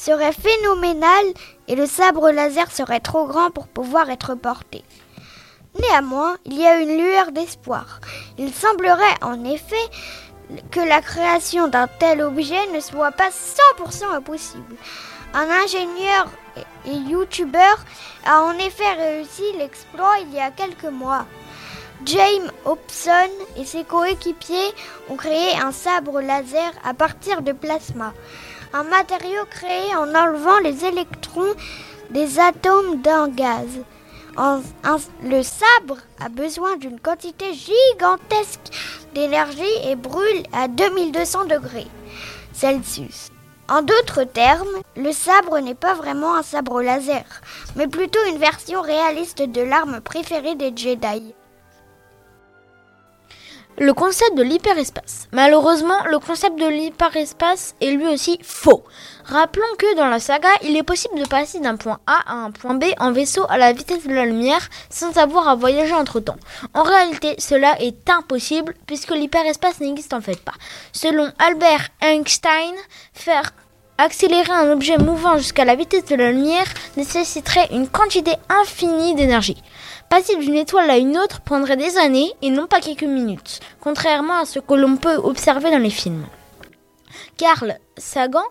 serait 0.00 0.32
phénoménale 0.32 1.26
et 1.68 1.76
le 1.76 1.86
sabre 1.86 2.30
laser 2.30 2.70
serait 2.72 3.00
trop 3.00 3.26
grand 3.26 3.50
pour 3.50 3.68
pouvoir 3.68 4.08
être 4.08 4.34
porté. 4.34 4.82
Néanmoins, 5.78 6.36
il 6.46 6.58
y 6.58 6.66
a 6.66 6.78
une 6.78 6.96
lueur 6.96 7.32
d'espoir. 7.32 8.00
Il 8.38 8.52
semblerait 8.52 9.22
en 9.22 9.44
effet 9.44 9.76
que 10.70 10.80
la 10.80 11.02
création 11.02 11.68
d'un 11.68 11.86
tel 11.86 12.22
objet 12.22 12.66
ne 12.74 12.80
soit 12.80 13.12
pas 13.12 13.28
100% 13.28 14.10
impossible. 14.12 14.74
Un 15.34 15.48
ingénieur 15.64 16.28
et 16.86 16.96
youtubeur 17.10 17.84
a 18.24 18.42
en 18.42 18.54
effet 18.54 18.92
réussi 18.94 19.44
l'exploit 19.58 20.16
il 20.22 20.34
y 20.34 20.40
a 20.40 20.50
quelques 20.50 20.84
mois. 20.84 21.26
James 22.06 22.50
Hobson 22.64 23.30
et 23.58 23.66
ses 23.66 23.84
coéquipiers 23.84 24.72
ont 25.10 25.16
créé 25.16 25.58
un 25.60 25.70
sabre 25.70 26.22
laser 26.22 26.72
à 26.82 26.94
partir 26.94 27.42
de 27.42 27.52
plasma, 27.52 28.14
un 28.72 28.84
matériau 28.84 29.44
créé 29.50 29.94
en 29.96 30.14
enlevant 30.14 30.58
les 30.60 30.84
électrons 30.84 31.54
des 32.10 32.38
atomes 32.38 33.00
d'un 33.02 33.28
gaz. 33.28 33.68
Le 35.22 35.42
sabre 35.42 35.98
a 36.18 36.28
besoin 36.28 36.76
d'une 36.76 37.00
quantité 37.00 37.52
gigantesque 37.52 38.72
d'énergie 39.14 39.62
et 39.84 39.96
brûle 39.96 40.44
à 40.52 40.68
2200 40.68 41.46
degrés 41.46 41.86
Celsius. 42.52 43.30
En 43.68 43.82
d'autres 43.82 44.24
termes, 44.24 44.66
le 44.96 45.12
sabre 45.12 45.60
n'est 45.60 45.74
pas 45.74 45.94
vraiment 45.94 46.34
un 46.34 46.42
sabre 46.42 46.82
laser, 46.82 47.24
mais 47.76 47.86
plutôt 47.86 48.18
une 48.28 48.38
version 48.38 48.82
réaliste 48.82 49.42
de 49.42 49.62
l'arme 49.62 50.00
préférée 50.00 50.56
des 50.56 50.72
Jedi. 50.76 51.34
Le 53.82 53.94
concept 53.94 54.36
de 54.36 54.42
l'hyperespace. 54.42 55.26
Malheureusement, 55.32 56.04
le 56.10 56.18
concept 56.18 56.60
de 56.60 56.66
l'hyperespace 56.66 57.74
est 57.80 57.90
lui 57.90 58.06
aussi 58.08 58.38
faux. 58.42 58.84
Rappelons 59.24 59.74
que 59.78 59.96
dans 59.96 60.08
la 60.08 60.20
saga, 60.20 60.50
il 60.62 60.76
est 60.76 60.82
possible 60.82 61.18
de 61.18 61.26
passer 61.26 61.60
d'un 61.60 61.76
point 61.76 61.98
A 62.06 62.20
à 62.26 62.34
un 62.34 62.50
point 62.50 62.74
B 62.74 62.84
en 62.98 63.10
vaisseau 63.10 63.46
à 63.48 63.56
la 63.56 63.72
vitesse 63.72 64.06
de 64.06 64.12
la 64.12 64.26
lumière 64.26 64.68
sans 64.90 65.16
avoir 65.16 65.48
à 65.48 65.54
voyager 65.54 65.94
entre 65.94 66.20
temps. 66.20 66.36
En 66.74 66.82
réalité, 66.82 67.36
cela 67.38 67.80
est 67.80 68.10
impossible 68.10 68.74
puisque 68.86 69.12
l'hyperespace 69.12 69.80
n'existe 69.80 70.12
en 70.12 70.20
fait 70.20 70.38
pas. 70.38 70.52
Selon 70.92 71.32
Albert 71.38 71.88
Einstein, 72.02 72.74
faire 73.14 73.50
accélérer 73.96 74.52
un 74.52 74.72
objet 74.72 74.98
mouvant 74.98 75.38
jusqu'à 75.38 75.64
la 75.64 75.74
vitesse 75.74 76.04
de 76.04 76.16
la 76.16 76.32
lumière 76.32 76.66
nécessiterait 76.98 77.68
une 77.72 77.88
quantité 77.88 78.32
infinie 78.50 79.14
d'énergie. 79.14 79.62
Passer 80.10 80.34
d'une 80.38 80.56
étoile 80.56 80.90
à 80.90 80.98
une 80.98 81.16
autre 81.16 81.40
prendrait 81.40 81.76
des 81.76 81.96
années 81.96 82.32
et 82.42 82.50
non 82.50 82.66
pas 82.66 82.80
quelques 82.80 83.04
minutes, 83.04 83.60
contrairement 83.80 84.40
à 84.40 84.44
ce 84.44 84.58
que 84.58 84.74
l'on 84.74 84.96
peut 84.96 85.14
observer 85.14 85.70
dans 85.70 85.78
les 85.78 85.88
films. 85.88 86.26
Carl 87.36 87.78
Sagan, 87.96 88.42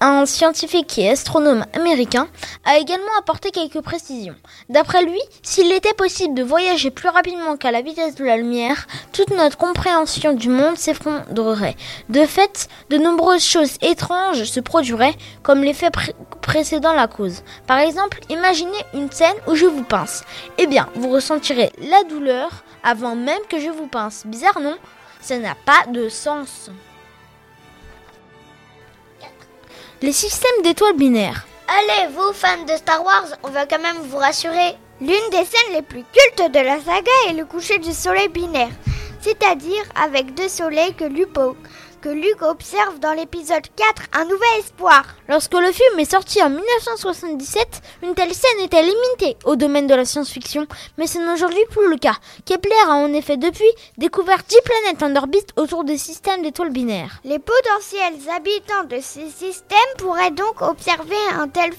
un 0.00 0.26
scientifique 0.26 0.98
et 0.98 1.10
astronome 1.10 1.64
américain, 1.74 2.28
a 2.64 2.78
également 2.78 3.16
apporté 3.18 3.50
quelques 3.50 3.80
précisions. 3.80 4.34
D'après 4.68 5.04
lui, 5.04 5.20
s'il 5.42 5.70
était 5.72 5.94
possible 5.94 6.34
de 6.34 6.42
voyager 6.42 6.90
plus 6.90 7.08
rapidement 7.08 7.56
qu'à 7.56 7.70
la 7.70 7.82
vitesse 7.82 8.14
de 8.14 8.24
la 8.24 8.36
lumière, 8.36 8.86
toute 9.12 9.30
notre 9.30 9.56
compréhension 9.56 10.32
du 10.32 10.48
monde 10.48 10.76
s'effondrerait. 10.76 11.76
De 12.08 12.24
fait, 12.26 12.68
de 12.90 12.98
nombreuses 12.98 13.44
choses 13.44 13.76
étranges 13.82 14.44
se 14.44 14.60
produiraient, 14.60 15.16
comme 15.42 15.62
l'effet 15.62 15.90
pré- 15.90 16.14
précédant 16.40 16.92
la 16.92 17.06
cause. 17.08 17.42
Par 17.66 17.78
exemple, 17.78 18.20
imaginez 18.28 18.78
une 18.94 19.10
scène 19.10 19.36
où 19.46 19.54
je 19.54 19.66
vous 19.66 19.84
pince. 19.84 20.24
Eh 20.58 20.66
bien, 20.66 20.88
vous 20.94 21.10
ressentirez 21.10 21.72
la 21.78 22.04
douleur 22.04 22.50
avant 22.82 23.14
même 23.14 23.42
que 23.48 23.60
je 23.60 23.70
vous 23.70 23.86
pince. 23.86 24.26
Bizarre, 24.26 24.60
non? 24.60 24.76
Ça 25.20 25.38
n'a 25.38 25.54
pas 25.54 25.86
de 25.88 26.08
sens. 26.08 26.70
Les 30.02 30.12
systèmes 30.12 30.62
d'étoiles 30.64 30.96
binaires. 30.96 31.46
Allez, 31.68 32.10
vous, 32.14 32.32
fans 32.32 32.64
de 32.66 32.74
Star 32.74 33.04
Wars, 33.04 33.26
on 33.42 33.50
va 33.50 33.66
quand 33.66 33.82
même 33.82 33.98
vous 34.04 34.16
rassurer. 34.16 34.74
L'une 34.98 35.30
des 35.30 35.44
scènes 35.44 35.74
les 35.74 35.82
plus 35.82 36.04
cultes 36.04 36.50
de 36.50 36.58
la 36.58 36.78
saga 36.78 37.10
est 37.28 37.34
le 37.34 37.44
coucher 37.44 37.78
du 37.78 37.92
soleil 37.92 38.28
binaire, 38.28 38.70
c'est-à-dire 39.20 39.84
avec 40.02 40.32
deux 40.32 40.48
soleils 40.48 40.94
que 40.94 41.04
Luke, 41.04 41.36
que 42.00 42.08
Luke 42.08 42.42
observe 42.42 42.98
dans 42.98 43.12
l'épisode 43.12 43.66
4, 43.76 44.02
Un 44.14 44.24
nouvel 44.24 44.58
espoir. 44.58 45.04
Lorsque 45.28 45.54
le 45.54 45.70
film 45.70 45.98
est 45.98 46.10
sorti 46.10 46.42
en 46.42 46.50
1977, 46.50 47.82
une 48.02 48.14
telle 48.14 48.34
scène 48.34 48.60
était 48.64 48.82
limitée 48.82 49.36
au 49.44 49.56
domaine 49.56 49.86
de 49.86 49.94
la 49.94 50.04
science-fiction, 50.04 50.66
mais 50.96 51.06
ce 51.06 51.18
n'est 51.18 51.32
aujourd'hui 51.32 51.64
plus 51.70 51.90
le 51.90 51.96
cas. 51.96 52.16
Kepler 52.46 52.74
a 52.86 52.94
en 52.94 53.12
effet 53.12 53.36
depuis 53.36 53.70
découvert 53.98 54.42
10 54.48 54.56
planètes 54.64 55.02
en 55.02 55.14
orbite 55.16 55.50
autour 55.56 55.84
des 55.84 55.98
systèmes 55.98 56.42
d'étoiles 56.42 56.70
binaires. 56.72 57.20
Les 57.24 57.38
potentiels 57.38 58.28
habitants 58.34 58.84
de 58.88 59.00
ces 59.00 59.28
systèmes 59.28 59.78
pourraient 59.98 60.30
donc 60.30 60.62
observer 60.62 61.16
un 61.38 61.48
tel 61.48 61.70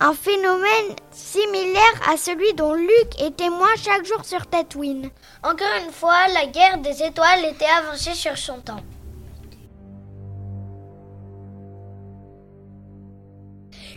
un 0.00 0.12
phénomène 0.12 0.96
similaire 1.12 2.10
à 2.10 2.16
celui 2.16 2.52
dont 2.54 2.74
Luke 2.74 3.20
est 3.20 3.36
témoin 3.36 3.68
chaque 3.82 4.04
jour 4.04 4.24
sur 4.24 4.44
Tatooine. 4.46 5.08
Encore 5.42 5.66
une 5.86 5.92
fois, 5.92 6.26
la 6.34 6.46
guerre 6.46 6.78
des 6.78 7.02
étoiles 7.02 7.44
était 7.44 7.64
avancée 7.64 8.14
sur 8.14 8.36
son 8.36 8.58
temps. 8.58 8.82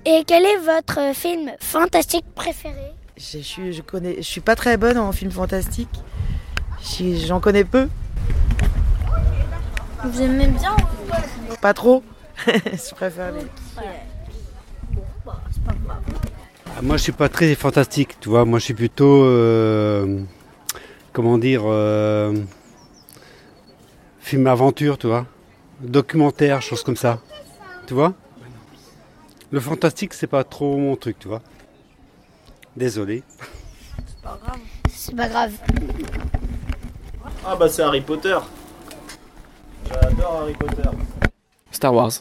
Et 0.09 0.23
quel 0.25 0.45
est 0.45 0.57
votre 0.57 1.13
film 1.13 1.51
fantastique 1.59 2.23
préféré 2.33 2.93
Je 3.17 3.39
suis, 3.39 3.73
je 3.73 3.81
connais, 3.81 4.15
je 4.17 4.21
suis 4.21 4.39
pas 4.39 4.55
très 4.55 4.77
bonne 4.77 4.97
en 4.97 5.11
film 5.11 5.31
fantastique. 5.31 5.89
Je- 6.81 7.25
J'en 7.27 7.41
connais 7.41 7.65
peu. 7.65 7.89
Vous 10.05 10.21
aimez 10.21 10.47
bien 10.47 10.77
Pas 11.61 11.73
trop. 11.73 12.03
je 12.47 12.95
préfère 12.95 13.33
les. 13.33 13.41
Ah, 16.77 16.81
Moi, 16.81 16.95
je 16.95 17.03
suis 17.03 17.11
pas 17.11 17.27
très 17.27 17.53
fantastique, 17.55 18.17
tu 18.21 18.29
vois. 18.29 18.45
Moi, 18.45 18.59
je 18.59 18.63
suis 18.65 18.73
plutôt, 18.73 19.25
euh, 19.25 20.21
comment 21.11 21.37
dire, 21.37 21.63
euh, 21.65 22.33
film 24.19 24.47
aventure, 24.47 24.97
tu 24.97 25.07
vois, 25.07 25.25
documentaire, 25.81 26.61
choses 26.61 26.83
comme 26.83 26.95
ça, 26.95 27.19
tu 27.87 27.93
vois? 27.93 28.13
Le 29.51 29.59
fantastique, 29.59 30.13
c'est 30.13 30.27
pas 30.27 30.43
trop 30.43 30.77
mon 30.77 30.95
truc, 30.95 31.19
tu 31.19 31.27
vois. 31.27 31.41
Désolé. 32.75 33.23
C'est 34.89 35.15
pas 35.15 35.29
grave. 35.29 35.53
Ah 37.45 37.55
bah 37.55 37.69
c'est 37.69 37.81
Harry 37.81 38.01
Potter. 38.01 38.37
J'adore 39.87 40.41
Harry 40.41 40.53
Potter. 40.53 40.89
Star 41.71 41.93
Wars. 41.93 42.11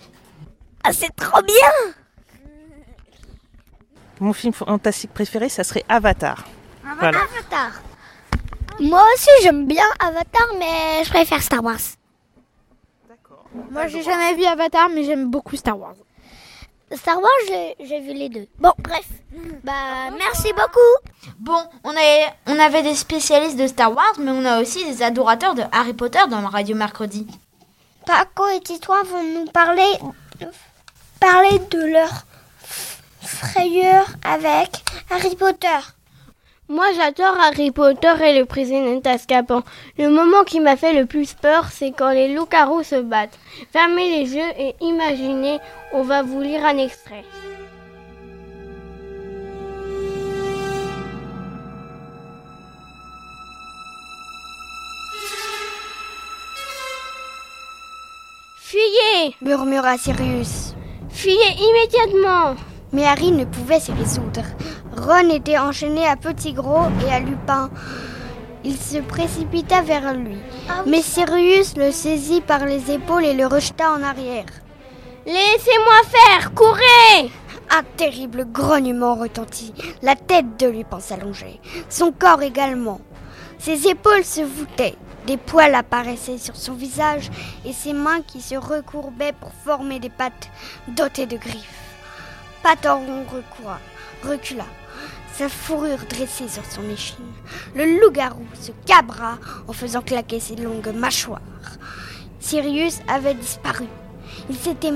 Ah, 0.84 0.92
c'est 0.92 1.14
trop 1.16 1.42
bien 1.42 1.94
Mon 4.20 4.32
film 4.32 4.52
fantastique 4.52 5.12
préféré, 5.12 5.48
ça 5.48 5.64
serait 5.64 5.84
Avatar. 5.88 6.44
Voilà. 7.00 7.18
Avatar. 7.18 7.82
Moi 8.78 9.02
aussi, 9.14 9.30
j'aime 9.42 9.66
bien 9.66 9.84
Avatar, 9.98 10.46
mais 10.58 11.02
je 11.04 11.10
préfère 11.10 11.42
Star 11.42 11.64
Wars. 11.64 11.80
Moi, 13.70 13.88
j'ai 13.88 14.02
jamais 14.02 14.34
vu 14.34 14.44
Avatar, 14.44 14.88
mais 14.90 15.02
j'aime 15.02 15.28
beaucoup 15.30 15.56
Star 15.56 15.78
Wars. 15.78 15.96
Star 16.94 17.16
Wars, 17.20 17.74
j'ai 17.80 18.00
vu 18.00 18.12
les 18.12 18.28
deux. 18.28 18.46
Bon, 18.58 18.72
bref. 18.78 19.06
Bah, 19.64 20.10
merci 20.16 20.52
beaucoup. 20.52 21.34
Bon, 21.38 21.58
on, 21.82 21.92
est, 21.92 22.26
on 22.46 22.58
avait 22.58 22.82
des 22.84 22.94
spécialistes 22.94 23.56
de 23.58 23.66
Star 23.66 23.92
Wars, 23.94 24.14
mais 24.18 24.30
on 24.30 24.44
a 24.44 24.60
aussi 24.60 24.84
des 24.84 25.02
adorateurs 25.02 25.54
de 25.54 25.64
Harry 25.72 25.94
Potter 25.94 26.20
dans 26.30 26.40
le 26.40 26.46
Radio 26.46 26.76
Mercredi. 26.76 27.26
Paco 28.06 28.46
et 28.48 28.60
Titouan 28.60 29.02
vont 29.04 29.22
nous 29.22 29.46
parler, 29.46 29.90
parler 31.18 31.58
de 31.70 31.86
leur 31.92 32.24
frayeur 33.20 34.06
avec 34.24 34.84
Harry 35.10 35.34
Potter. 35.34 35.68
Moi, 36.68 36.86
j'adore 36.96 37.38
Harry 37.38 37.70
Potter 37.70 38.12
et 38.24 38.36
le 38.36 38.44
prisonnier 38.44 39.00
d'Azkaban. 39.00 39.62
Le 39.98 40.08
moment 40.08 40.42
qui 40.44 40.58
m'a 40.58 40.76
fait 40.76 40.94
le 40.94 41.06
plus 41.06 41.32
peur, 41.34 41.66
c'est 41.70 41.92
quand 41.92 42.10
les 42.10 42.34
loups-garous 42.34 42.82
se 42.82 43.00
battent. 43.00 43.38
Fermez 43.72 44.18
les 44.18 44.34
yeux 44.34 44.50
et 44.58 44.74
imaginez, 44.80 45.60
on 45.92 46.02
va 46.02 46.22
vous 46.22 46.40
lire 46.40 46.64
un 46.64 46.76
extrait. 46.78 47.22
Fuyez 58.58 59.36
murmura 59.40 59.96
Sirius. 59.98 60.74
Fuyez 61.10 61.36
immédiatement 61.60 62.56
Mais 62.92 63.06
Harry 63.06 63.30
ne 63.30 63.44
pouvait 63.44 63.78
s'y 63.78 63.92
résoudre. 63.92 64.42
Ron 64.96 65.28
était 65.30 65.58
enchaîné 65.58 66.06
à 66.06 66.16
Petit 66.16 66.52
Gros 66.52 66.86
et 67.06 67.12
à 67.12 67.20
Lupin. 67.20 67.70
Il 68.64 68.76
se 68.76 68.98
précipita 68.98 69.82
vers 69.82 70.14
lui. 70.14 70.38
Mais 70.86 71.02
Sirius 71.02 71.76
le 71.76 71.92
saisit 71.92 72.40
par 72.40 72.64
les 72.64 72.90
épaules 72.90 73.24
et 73.24 73.34
le 73.34 73.46
rejeta 73.46 73.92
en 73.92 74.02
arrière. 74.02 74.46
Laissez-moi 75.26 76.02
faire 76.04 76.54
Courez 76.54 77.30
Un 77.70 77.82
terrible 77.96 78.46
grognement 78.50 79.14
retentit. 79.16 79.74
La 80.02 80.16
tête 80.16 80.58
de 80.58 80.66
Lupin 80.66 81.00
s'allongeait. 81.00 81.60
Son 81.88 82.12
corps 82.12 82.42
également. 82.42 83.00
Ses 83.58 83.88
épaules 83.88 84.24
se 84.24 84.40
voûtaient. 84.40 84.96
Des 85.26 85.36
poils 85.36 85.74
apparaissaient 85.74 86.38
sur 86.38 86.56
son 86.56 86.74
visage 86.74 87.30
et 87.64 87.72
ses 87.72 87.92
mains 87.92 88.22
qui 88.22 88.40
se 88.40 88.54
recourbaient 88.54 89.34
pour 89.40 89.52
former 89.64 89.98
des 89.98 90.10
pattes 90.10 90.50
dotées 90.88 91.26
de 91.26 91.36
griffes. 91.36 91.82
Patoron 92.62 93.24
recula, 93.24 93.78
recula, 94.22 94.64
sa 95.36 95.48
fourrure 95.48 96.06
dressée 96.08 96.48
sur 96.48 96.64
son 96.64 96.88
échine. 96.88 97.32
Le 97.74 98.00
loup-garou 98.00 98.46
se 98.60 98.72
cabra 98.86 99.38
en 99.68 99.72
faisant 99.72 100.00
claquer 100.00 100.40
ses 100.40 100.56
longues 100.56 100.94
mâchoires. 100.94 101.40
Sirius 102.40 103.00
avait 103.06 103.34
disparu. 103.34 103.86
Il 104.48 104.56
s'était 104.56 104.92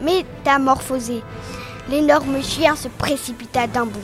métamorphosé. 0.00 1.22
L'énorme 1.88 2.42
chien 2.42 2.76
se 2.76 2.88
précipita 2.88 3.66
d'un 3.66 3.86
bond. 3.86 4.00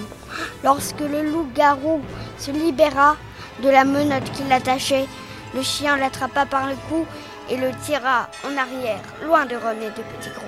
Lorsque 0.64 1.00
le 1.00 1.30
loup-garou 1.30 2.00
se 2.38 2.50
libéra, 2.50 3.16
de 3.62 3.68
la 3.68 3.84
menotte 3.84 4.30
qui 4.32 4.44
l'attachait. 4.44 5.06
Le 5.54 5.62
chien 5.62 5.96
l'attrapa 5.96 6.46
par 6.46 6.68
le 6.68 6.76
cou 6.88 7.04
et 7.50 7.56
le 7.56 7.70
tira 7.84 8.28
en 8.46 8.56
arrière, 8.56 9.02
loin 9.24 9.44
de 9.44 9.54
et 9.54 9.56
de 9.56 10.02
Petit 10.02 10.30
Gros. 10.30 10.46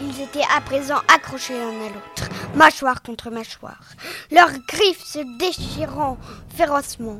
Ils 0.00 0.20
étaient 0.20 0.46
à 0.56 0.60
présent 0.60 0.98
accrochés 1.12 1.58
l'un 1.58 1.70
à 1.70 1.88
l'autre, 1.88 2.28
mâchoire 2.54 3.02
contre 3.02 3.30
mâchoire, 3.30 3.80
leurs 4.30 4.52
griffes 4.68 5.04
se 5.04 5.18
déchirant 5.38 6.18
férocement. 6.48 7.18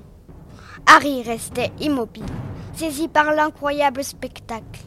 Harry 0.86 1.22
restait 1.22 1.72
immobile, 1.80 2.24
saisi 2.76 3.08
par 3.08 3.32
l'incroyable 3.32 4.04
spectacle, 4.04 4.80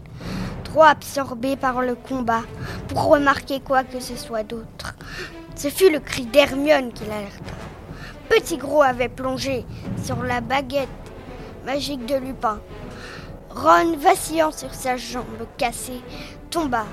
trop 0.63 0.83
absorbé 0.83 1.57
par 1.57 1.81
le 1.81 1.95
combat 1.95 2.43
pour 2.87 3.09
remarquer 3.09 3.59
quoi 3.59 3.83
que 3.83 3.99
ce 3.99 4.15
soit 4.15 4.43
d'autre. 4.43 4.95
Ce 5.55 5.67
fut 5.67 5.91
le 5.91 5.99
cri 5.99 6.25
d'Hermione 6.25 6.93
qui 6.93 7.03
l'alerta. 7.03 7.53
Petit 8.29 8.55
Gros 8.55 8.81
avait 8.81 9.09
plongé 9.09 9.65
sur 10.01 10.23
la 10.23 10.39
baguette 10.39 10.87
magique 11.65 12.05
de 12.05 12.15
Lupin. 12.15 12.61
Ron, 13.49 13.97
vacillant 13.97 14.51
sur 14.51 14.73
sa 14.73 14.95
jambe 14.95 15.45
cassée, 15.57 16.01
tomba. 16.49 16.85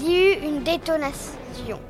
Il 0.00 0.08
y 0.08 0.16
eut 0.16 0.38
une 0.46 0.62
détonation. 0.62 1.80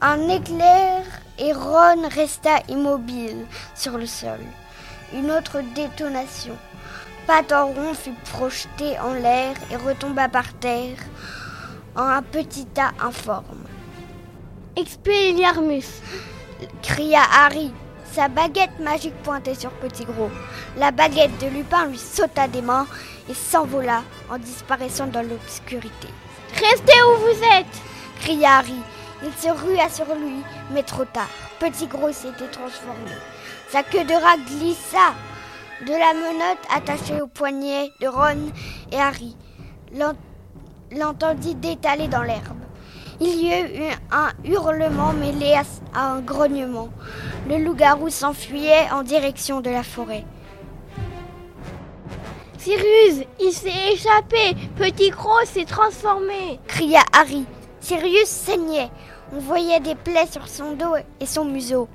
Un 0.00 0.28
éclair 0.28 1.04
et 1.38 1.52
Ron 1.52 2.08
resta 2.10 2.58
immobile 2.68 3.46
sur 3.76 3.96
le 3.96 4.06
sol. 4.06 4.40
Une 5.14 5.30
autre 5.30 5.60
détonation. 5.74 6.56
Patoron 7.26 7.94
fut 7.94 8.14
projeté 8.32 8.98
en 8.98 9.12
l'air 9.12 9.54
et 9.70 9.76
retomba 9.76 10.28
par 10.28 10.52
terre 10.54 10.96
en 11.94 12.02
un 12.02 12.22
petit 12.22 12.66
tas 12.66 12.92
informe. 13.00 13.66
Expelliarmus 14.74 16.02
cria 16.82 17.22
Harry. 17.32 17.72
Sa 18.12 18.28
baguette 18.28 18.80
magique 18.80 19.22
pointait 19.22 19.54
sur 19.54 19.70
Petit 19.72 20.06
Gros. 20.06 20.30
La 20.76 20.90
baguette 20.90 21.38
de 21.38 21.48
Lupin 21.48 21.86
lui 21.86 21.98
sauta 21.98 22.48
des 22.48 22.62
mains 22.62 22.86
et 23.28 23.34
s'envola 23.34 24.02
en 24.30 24.38
disparaissant 24.38 25.06
dans 25.06 25.22
l'obscurité. 25.22 26.08
Restez 26.56 27.02
où 27.02 27.20
vous 27.20 27.44
êtes 27.52 27.82
cria 28.20 28.58
Harry. 28.58 28.80
Il 29.22 29.32
se 29.32 29.48
rua 29.48 29.88
sur 29.90 30.06
lui, 30.14 30.42
mais 30.70 30.82
trop 30.82 31.04
tard. 31.04 31.28
Petit 31.58 31.86
Gros 31.86 32.12
s'était 32.12 32.48
transformé. 32.48 33.10
Sa 33.70 33.82
queue 33.82 34.04
de 34.04 34.14
rat 34.14 34.38
glissa 34.46 35.14
de 35.86 35.92
la 35.92 36.14
menotte 36.14 36.64
attachée 36.74 37.20
au 37.20 37.26
poignet 37.26 37.90
de 38.00 38.08
Ron 38.08 38.52
et 38.90 38.96
Harry. 38.96 39.36
L'entendit 40.92 41.54
détaler 41.54 42.08
dans 42.08 42.22
l'herbe. 42.22 42.56
Il 43.20 43.34
y 43.34 43.48
eut 43.48 43.92
un 44.10 44.28
hurlement 44.44 45.12
mêlé 45.12 45.54
à 45.94 46.06
un 46.06 46.20
grognement. 46.20 46.88
Le 47.48 47.58
loup-garou 47.58 48.08
s'enfuyait 48.08 48.90
en 48.92 49.02
direction 49.02 49.60
de 49.60 49.70
la 49.70 49.82
forêt. 49.82 50.24
Sirius, 52.66 53.24
il 53.38 53.52
s'est 53.52 53.92
échappé 53.92 54.56
Petit 54.74 55.10
Gros 55.10 55.44
s'est 55.44 55.66
transformé 55.66 56.58
cria 56.66 57.02
Harry. 57.12 57.44
Sirius 57.78 58.26
saignait. 58.26 58.90
On 59.32 59.38
voyait 59.38 59.78
des 59.78 59.94
plaies 59.94 60.26
sur 60.26 60.48
son 60.48 60.72
dos 60.72 60.96
et 61.20 61.26
son 61.26 61.44
museau. 61.44 61.88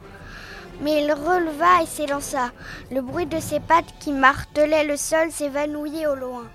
Mais 0.79 1.03
il 1.03 1.11
releva 1.11 1.83
et 1.83 1.85
s'élança. 1.85 2.51
Le 2.89 3.01
bruit 3.01 3.25
de 3.25 3.41
ses 3.41 3.59
pattes 3.59 3.93
qui 3.99 4.13
martelaient 4.13 4.85
le 4.85 4.95
sol 4.95 5.29
s'évanouit 5.29 6.07
au 6.07 6.15
loin. 6.15 6.47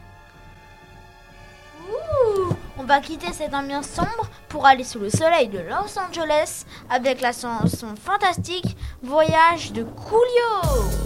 Ouh, 1.91 2.55
on 2.79 2.85
va 2.85 3.01
quitter 3.01 3.35
cette 3.35 3.53
ambiance 3.53 3.91
sombre 3.91 4.31
pour 4.49 4.65
aller 4.65 4.85
sous 4.85 4.99
le 4.99 5.11
soleil 5.11 5.49
de 5.49 5.59
Los 5.59 5.99
Angeles 5.99 6.65
avec 6.89 7.21
la 7.21 7.33
chanson 7.33 7.95
fantastique 8.03 8.79
Voyage 9.03 9.73
de 9.73 9.83
Coolio. 9.83 11.06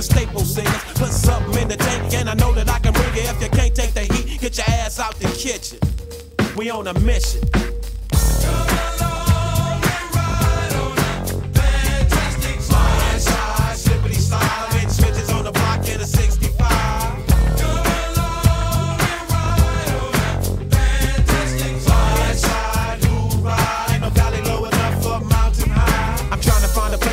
The 0.00 0.14
staple 0.14 0.40
singers. 0.40 0.84
Put 0.94 1.12
something 1.12 1.62
in 1.62 1.68
the 1.68 1.76
tank 1.76 2.14
and 2.14 2.28
I 2.28 2.34
know 2.34 2.52
that 2.54 2.68
I 2.70 2.78
can 2.78 2.92
bring 2.92 3.12
it 3.12 3.28
if 3.28 3.42
you 3.42 3.48
can't 3.50 3.74
take 3.74 3.92
the 3.92 4.00
heat. 4.00 4.40
Get 4.40 4.56
your 4.56 4.66
ass 4.68 4.98
out 4.98 5.14
the 5.16 5.28
kitchen. 5.28 5.78
We 6.56 6.70
on 6.70 6.86
a 6.86 6.98
mission. 7.00 7.42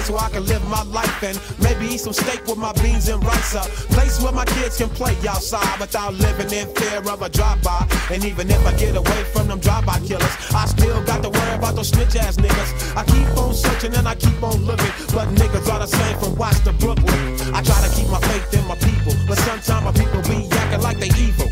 so 0.08 0.18
I 0.18 0.30
can 0.30 0.46
live 0.46 0.66
my 0.70 0.84
life 0.84 1.22
and 1.22 1.38
maybe 1.78 1.94
eat 1.94 2.00
some 2.00 2.14
steak 2.14 2.46
with 2.48 2.58
my 2.58 2.72
beans 2.74 3.08
and 3.10 3.24
rice. 3.24 3.56
A 3.56 3.62
place 3.94 4.22
where 4.22 4.32
my 4.32 4.46
kids 4.46 4.78
can 4.78 4.90
play 4.90 5.16
outside 5.28 5.80
without 5.80 6.14
living 6.14 6.52
in 6.52 6.68
fear 6.76 7.00
of 7.00 7.22
a 7.22 7.30
drive-by. 7.30 7.88
And 8.12 8.24
even 8.26 8.50
if 8.50 8.66
I 8.66 8.74
get 8.78 8.96
away 8.96 9.24
from 9.34 9.48
them 9.48 9.60
drive-by 9.60 10.00
killers, 10.00 10.36
I 10.54 10.66
still 10.66 11.04
got 11.04 11.24
to 11.24 11.30
worry 11.30 11.56
about 11.56 11.76
those 11.76 11.90
snitch 11.90 12.16
ass 12.16 12.38
niggas. 12.38 12.96
I 12.96 13.04
keep 13.06 13.28
on 13.38 13.54
searching 13.54 13.94
and 13.96 14.08
I 14.08 14.16
keep 14.16 14.42
on 14.44 14.64
looking, 14.66 14.92
but 15.14 15.28
niggas 15.36 15.72
are 15.72 15.80
the 15.80 15.88
same 15.88 16.18
from 16.20 16.36
Watts 16.36 16.60
to 16.62 16.74
Brooklyn. 16.74 17.20
I 17.54 17.62
try 17.62 17.80
to 17.86 17.92
keep 17.96 18.10
my 18.10 18.22
faith 18.22 18.54
in 18.54 18.66
my 18.68 18.76
people, 18.76 19.14
but 19.28 19.38
sometimes 19.40 19.84
my 19.86 19.92
people 19.92 20.22
be 20.24 20.48
acting 20.52 20.82
like 20.82 21.00
they 21.00 21.12
evil. 21.20 21.50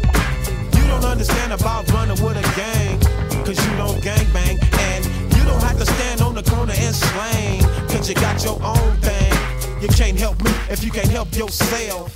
You 0.76 0.84
don't 0.88 1.06
understand 1.06 1.54
about 1.54 1.90
running 1.92 2.22
with 2.24 2.38
a 2.38 2.46
gang, 2.56 3.00
cause 3.46 3.58
you 3.66 3.78
don't 3.78 4.02
gang 4.02 4.26
bang. 4.34 4.58
And 4.80 5.06
you 5.06 5.44
don't 5.46 5.62
have 5.62 5.78
to 5.78 5.86
stand 5.86 6.22
on 6.22 6.36
the 6.36 6.44
corner 6.44 6.74
and 6.76 6.96
slang, 6.96 7.62
cause 7.90 8.10
you 8.10 8.16
got 8.16 8.44
your 8.44 8.62
own. 8.64 8.95
You 9.86 9.92
can't 9.92 10.20
help 10.20 10.42
me 10.44 10.50
if 10.68 10.84
you 10.84 10.90
can't 10.90 11.12
help 11.12 11.36
yourself. 11.36 12.12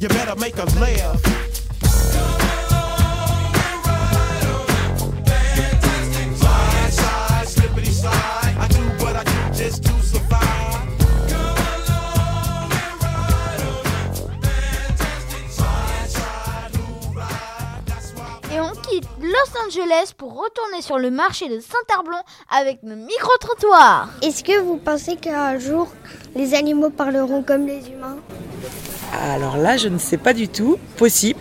You 0.00 0.08
better 0.08 0.34
make 0.36 0.56
a 0.56 0.64
laugh. 0.80 1.20
Slide, 6.38 6.90
slide, 6.90 7.46
slippity 7.46 7.90
slide. 7.90 8.56
I 8.58 8.66
do 8.68 8.80
what 9.04 9.16
I 9.16 9.24
do 9.24 9.32
just 9.54 9.84
to 9.84 9.92
survive. 10.00 10.40
Et 18.50 18.60
on 18.60 18.72
quitte 18.88 19.06
Los 19.20 19.56
Angeles 19.66 20.14
pour 20.16 20.42
retourner 20.42 20.80
sur 20.80 20.98
le 20.98 21.10
marché 21.10 21.50
de 21.50 21.60
Saint-Arblon 21.60 22.22
avec 22.48 22.78
le 22.82 22.96
micro-trottoir. 22.96 24.08
Est-ce 24.22 24.42
que 24.42 24.58
vous 24.58 24.78
pensez 24.78 25.16
qu'un 25.16 25.58
jour, 25.58 25.88
les 26.34 26.54
animaux 26.54 26.90
parleront 26.90 27.42
comme 27.42 27.66
les 27.66 27.80
humains 27.90 28.16
Alors 29.32 29.56
là, 29.56 29.76
je 29.76 29.88
ne 29.88 29.98
sais 29.98 30.16
pas 30.16 30.32
du 30.32 30.48
tout. 30.48 30.76
Possible. 30.96 31.40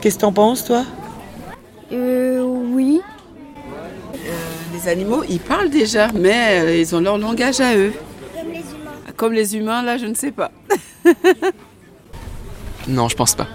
Qu'est-ce 0.00 0.16
que 0.16 0.20
t'en 0.20 0.32
penses, 0.32 0.64
toi? 0.64 0.84
Euh, 1.92 2.42
oui. 2.42 3.00
Les 4.72 4.88
animaux, 4.88 5.22
ils 5.28 5.40
parlent 5.40 5.70
déjà, 5.70 6.08
mais 6.12 6.60
euh, 6.60 6.76
ils 6.76 6.94
ont 6.94 7.00
leur 7.00 7.18
langage 7.18 7.60
à 7.60 7.74
eux. 7.76 7.92
Comme 8.34 8.52
les 8.52 8.58
humains. 8.58 9.12
Comme 9.16 9.32
les 9.32 9.56
humains, 9.56 9.82
là, 9.82 9.96
je 9.98 10.06
ne 10.06 10.14
sais 10.14 10.32
pas. 10.32 10.50
Non, 12.88 13.08
je 13.08 13.16
pense 13.16 13.34
pas. 13.34 13.48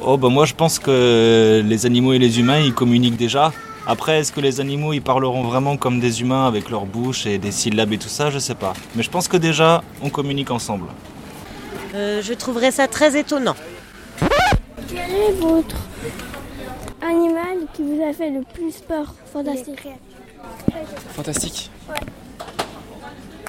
Oh 0.00 0.16
bah 0.16 0.28
moi 0.28 0.44
je 0.44 0.54
pense 0.54 0.78
que 0.78 1.62
les 1.64 1.86
animaux 1.86 2.12
et 2.12 2.18
les 2.18 2.38
humains 2.38 2.60
ils 2.60 2.74
communiquent 2.74 3.16
déjà. 3.16 3.52
Après 3.86 4.20
est-ce 4.20 4.32
que 4.32 4.40
les 4.40 4.60
animaux 4.60 4.92
ils 4.94 5.02
parleront 5.02 5.42
vraiment 5.42 5.76
comme 5.76 6.00
des 6.00 6.22
humains 6.22 6.46
avec 6.46 6.70
leur 6.70 6.86
bouche 6.86 7.26
et 7.26 7.36
des 7.38 7.52
syllabes 7.52 7.92
et 7.92 7.98
tout 7.98 8.08
ça? 8.08 8.30
Je 8.30 8.38
sais 8.38 8.54
pas. 8.54 8.72
Mais 8.96 9.02
je 9.02 9.10
pense 9.10 9.28
que 9.28 9.36
déjà 9.36 9.82
on 10.02 10.08
communique 10.08 10.50
ensemble. 10.50 10.86
Euh, 11.94 12.22
je 12.22 12.32
trouverais 12.32 12.70
ça 12.70 12.88
très 12.88 13.18
étonnant. 13.18 13.54
Quel 14.88 15.10
est 15.10 15.32
votre 15.38 15.76
animal 17.06 17.58
qui 17.74 17.82
vous 17.82 18.02
a 18.02 18.12
fait 18.12 18.30
le 18.30 18.40
plus 18.42 18.80
peur? 18.88 19.14
Fantastique. 19.32 19.80
Fantastique. 21.14 21.70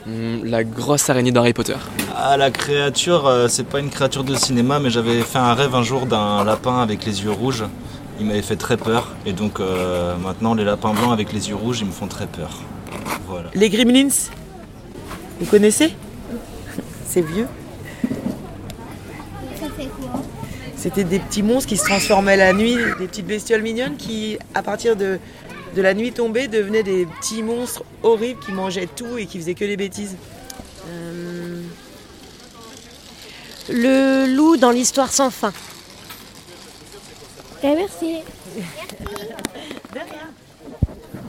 Hmm, 0.05 0.43
La 0.43 0.63
grosse 0.63 1.09
araignée 1.09 1.31
d'Harry 1.31 1.53
Potter. 1.53 1.77
Ah, 2.15 2.37
la 2.37 2.51
créature, 2.51 3.25
euh, 3.25 3.47
c'est 3.47 3.63
pas 3.63 3.79
une 3.79 3.89
créature 3.89 4.23
de 4.23 4.35
cinéma, 4.35 4.79
mais 4.79 4.89
j'avais 4.91 5.21
fait 5.21 5.39
un 5.39 5.53
rêve 5.55 5.73
un 5.73 5.81
jour 5.81 6.05
d'un 6.05 6.43
lapin 6.43 6.79
avec 6.79 7.05
les 7.05 7.23
yeux 7.23 7.31
rouges. 7.31 7.63
Il 8.19 8.25
m'avait 8.25 8.41
fait 8.41 8.55
très 8.55 8.77
peur. 8.77 9.13
Et 9.25 9.33
donc 9.33 9.59
euh, 9.59 10.15
maintenant, 10.17 10.53
les 10.53 10.63
lapins 10.63 10.93
blancs 10.93 11.11
avec 11.11 11.33
les 11.33 11.49
yeux 11.49 11.55
rouges, 11.55 11.79
ils 11.81 11.87
me 11.87 11.91
font 11.91 12.07
très 12.07 12.27
peur. 12.27 12.61
Voilà. 13.27 13.49
Les 13.53 13.69
Gremlins 13.69 14.09
Vous 15.39 15.45
connaissez? 15.47 15.93
C'est 17.05 17.21
vieux. 17.21 17.47
Ça 19.59 19.67
fait 19.77 19.89
quoi? 19.99 20.21
C'était 20.77 21.03
des 21.03 21.19
petits 21.19 21.41
monstres 21.43 21.69
qui 21.69 21.77
se 21.77 21.85
transformaient 21.85 22.37
la 22.37 22.53
nuit, 22.53 22.77
des 22.99 23.07
petites 23.07 23.25
bestioles 23.25 23.63
mignonnes 23.63 23.97
qui, 23.97 24.37
à 24.53 24.61
partir 24.61 24.95
de, 24.95 25.19
de 25.75 25.81
la 25.81 25.93
nuit 25.93 26.11
tombée, 26.11 26.47
devenaient 26.47 26.83
des 26.83 27.05
petits 27.05 27.41
monstres 27.41 27.83
horribles 28.03 28.39
qui 28.45 28.51
mangeaient 28.51 28.87
tout 28.87 29.17
et 29.17 29.25
qui 29.25 29.39
faisaient 29.39 29.55
que 29.55 29.65
des 29.65 29.77
bêtises. 29.77 30.15
Euh, 30.89 31.61
Le 33.69 34.35
loup 34.35 34.57
dans 34.57 34.71
l'histoire 34.71 35.11
sans 35.11 35.31
fin. 35.31 35.53
Merci. 37.63 38.17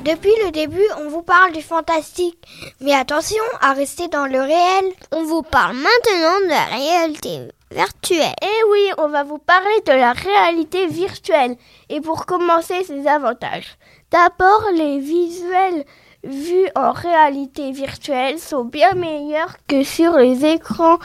Depuis 0.04 0.32
le 0.44 0.52
début, 0.52 0.86
on 0.98 1.08
vous 1.08 1.22
parle 1.22 1.52
du 1.52 1.62
fantastique. 1.62 2.38
Mais 2.80 2.94
attention 2.94 3.42
à 3.60 3.72
rester 3.72 4.06
dans 4.08 4.26
le 4.26 4.40
réel. 4.40 4.92
On 5.12 5.24
vous 5.24 5.42
parle 5.42 5.76
maintenant 5.76 6.40
de 6.44 6.48
la 6.48 6.64
réalité 6.64 7.48
virtuelle. 7.72 8.34
Eh 8.40 8.70
oui, 8.70 8.90
on 8.98 9.08
va 9.08 9.24
vous 9.24 9.38
parler 9.38 9.80
de 9.84 9.92
la 9.92 10.12
réalité 10.12 10.86
virtuelle. 10.86 11.56
Et 11.88 12.00
pour 12.00 12.24
commencer, 12.24 12.84
ses 12.84 13.06
avantages. 13.08 13.76
D'abord, 14.12 14.70
les 14.74 15.00
visuels 15.00 15.84
vus 16.24 16.68
en 16.74 16.92
réalité 16.92 17.72
virtuelle 17.72 18.38
sont 18.38 18.64
bien 18.64 18.92
meilleurs 18.92 19.56
que 19.68 19.82
sur 19.84 20.16
les 20.16 20.44
écrans 20.44 20.98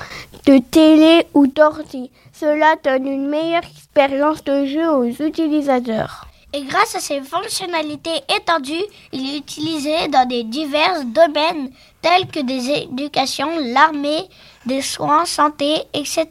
de 0.45 0.57
télé 0.57 1.25
ou 1.33 1.47
d'ordi. 1.47 2.11
Cela 2.33 2.75
donne 2.83 3.07
une 3.07 3.27
meilleure 3.27 3.63
expérience 3.63 4.43
de 4.43 4.65
jeu 4.65 4.89
aux 4.89 5.05
utilisateurs. 5.05 6.27
Et 6.53 6.63
grâce 6.63 6.95
à 6.95 6.99
ses 6.99 7.21
fonctionnalités 7.21 8.23
étendues, 8.35 8.85
il 9.13 9.35
est 9.35 9.37
utilisé 9.37 10.09
dans 10.09 10.27
des 10.27 10.43
divers 10.43 11.05
domaines 11.05 11.71
tels 12.01 12.27
que 12.27 12.41
des 12.41 12.69
éducations, 12.71 13.51
l'armée, 13.73 14.27
des 14.65 14.81
soins, 14.81 15.25
santé, 15.25 15.83
etc. 15.93 16.27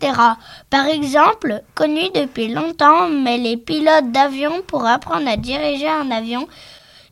Par 0.69 0.87
exemple, 0.87 1.62
connu 1.75 2.11
depuis 2.14 2.49
longtemps, 2.49 3.09
mais 3.09 3.38
les 3.38 3.57
pilotes 3.57 4.12
d'avion 4.12 4.61
pour 4.66 4.85
apprendre 4.85 5.29
à 5.29 5.37
diriger 5.37 5.88
un 5.88 6.11
avion, 6.11 6.47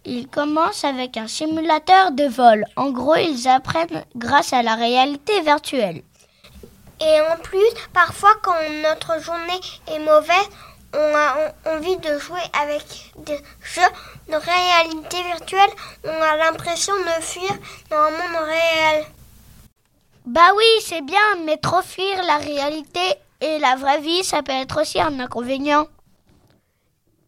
ils 0.09 0.29
commencent 0.29 0.85
avec 0.85 1.17
un 1.17 1.29
simulateur 1.29 2.13
de 2.13 2.25
vol. 2.25 2.65
En 2.77 2.91
gros, 2.91 3.17
ils 3.17 3.47
apprennent 3.47 4.05
grâce 4.17 4.53
à 4.53 4.63
la 4.63 4.75
réalité 4.75 5.41
virtuelle. 5.43 6.03
Et 7.01 7.21
en 7.21 7.37
plus, 7.43 7.69
parfois 7.93 8.33
quand 8.43 8.57
notre 8.83 9.23
journée 9.23 9.61
est 9.87 10.01
mauvaise, 10.01 10.49
on 10.95 11.15
a 11.15 11.77
envie 11.77 11.99
de 11.99 12.19
jouer 12.19 12.41
avec 12.61 13.13
des 13.19 13.39
jeux 13.63 13.93
de 14.29 14.37
réalité 14.37 15.23
virtuelle. 15.23 15.71
On 16.05 16.23
a 16.23 16.37
l'impression 16.37 16.95
de 16.97 17.23
fuir 17.23 17.53
dans 17.91 17.99
un 17.99 18.11
monde 18.11 18.49
réel. 18.49 19.05
Bah 20.25 20.51
oui, 20.57 20.65
c'est 20.83 21.03
bien, 21.03 21.37
mais 21.45 21.59
trop 21.59 21.83
fuir 21.83 22.23
la 22.27 22.39
réalité 22.39 23.01
et 23.41 23.59
la 23.59 23.77
vraie 23.77 24.01
vie, 24.01 24.25
ça 24.25 24.43
peut 24.43 24.53
être 24.53 24.81
aussi 24.81 25.01
un 25.01 25.21
inconvénient. 25.21 25.87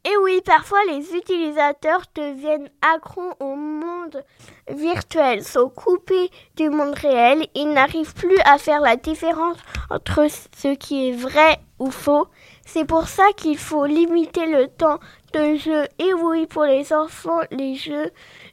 Et 0.05 0.17
oui, 0.23 0.41
parfois 0.47 0.79
les 0.89 1.15
utilisateurs 1.15 2.03
deviennent 2.15 2.71
accros 2.81 3.35
au 3.39 3.55
monde 3.55 4.25
virtuel, 4.71 5.45
sont 5.45 5.69
coupés 5.69 6.31
du 6.57 6.71
monde 6.71 6.95
réel, 6.95 7.47
ils 7.55 7.71
n'arrivent 7.71 8.15
plus 8.15 8.39
à 8.47 8.57
faire 8.57 8.81
la 8.81 8.97
différence 8.97 9.59
entre 9.91 10.27
ce 10.57 10.75
qui 10.75 11.09
est 11.09 11.13
vrai 11.13 11.61
ou 11.79 11.91
faux. 11.91 12.29
C'est 12.65 12.87
pour 12.87 13.09
ça 13.09 13.25
qu'il 13.37 13.59
faut 13.59 13.85
limiter 13.85 14.47
le 14.47 14.69
temps 14.69 15.01
de 15.35 15.57
jeu. 15.57 15.85
Et 15.99 16.15
oui, 16.15 16.47
pour 16.47 16.65
les 16.65 16.93
enfants, 16.95 17.41
les 17.51 17.75
jeux 17.75 18.11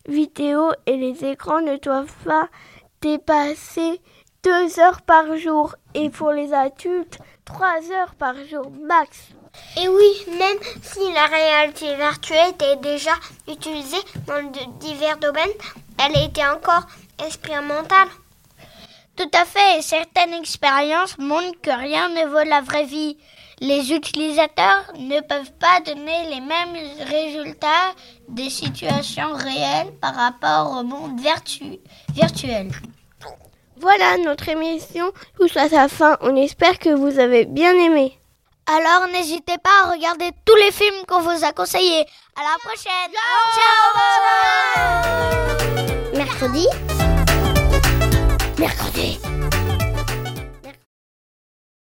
vidéo 0.08 0.72
et 0.86 0.98
les 0.98 1.24
écrans 1.24 1.62
ne 1.62 1.78
doivent 1.78 2.16
pas 2.26 2.50
dépasser 3.02 4.02
deux 4.44 4.80
heures 4.80 5.02
par 5.02 5.38
jour. 5.38 5.76
Et 5.94 6.10
pour 6.10 6.32
les 6.32 6.54
adultes, 6.54 7.20
trois 7.46 7.90
heures 7.92 8.16
par 8.16 8.36
jour 8.46 8.70
max. 8.82 9.37
Et 9.80 9.88
oui, 9.88 10.26
même 10.40 10.58
si 10.82 11.12
la 11.14 11.26
réalité 11.26 11.96
virtuelle 11.96 12.50
était 12.50 12.76
déjà 12.78 13.12
utilisée 13.48 13.98
dans 14.26 14.52
divers 14.80 15.18
domaines, 15.18 15.54
elle 16.04 16.24
était 16.24 16.48
encore 16.48 16.88
expérimentale. 17.26 18.08
Tout 19.16 19.30
à 19.34 19.46
fait, 19.46 19.80
et 19.80 19.82
certaines 19.82 20.34
expériences 20.34 21.18
montrent 21.18 21.60
que 21.62 21.72
rien 21.72 22.10
ne 22.10 22.28
vaut 22.28 22.48
la 22.48 22.62
vraie 22.62 22.86
vie. 22.86 23.18
Les 23.60 23.92
utilisateurs 23.92 24.94
ne 25.00 25.20
peuvent 25.22 25.54
pas 25.60 25.80
donner 25.84 26.30
les 26.30 26.42
mêmes 26.42 26.76
résultats 27.08 27.96
des 28.30 28.52
situations 28.52 29.34
réelles 29.34 29.92
par 30.00 30.14
rapport 30.14 30.78
au 30.78 30.84
monde 30.84 31.20
virtuel. 31.20 32.72
Voilà, 33.80 34.18
notre 34.18 34.50
émission 34.50 35.12
touche 35.40 35.58
à 35.58 35.70
sa 35.70 35.88
fin. 35.88 36.18
On 36.22 36.36
espère 36.36 36.78
que 36.78 36.90
vous 36.90 37.20
avez 37.20 37.46
bien 37.46 37.74
aimé. 37.74 38.20
Alors 38.70 39.08
n'hésitez 39.08 39.58
pas 39.64 39.86
à 39.86 39.92
regarder 39.92 40.32
tous 40.44 40.56
les 40.56 40.72
films 40.72 41.06
qu'on 41.08 41.22
vous 41.22 41.46
a 41.46 41.54
conseillés. 41.54 42.06
À 42.36 42.42
la 42.44 42.58
prochaine. 42.60 43.14
Ciao. 43.56 43.98
Mercredi. 46.14 46.68
Mercredi. 48.60 49.20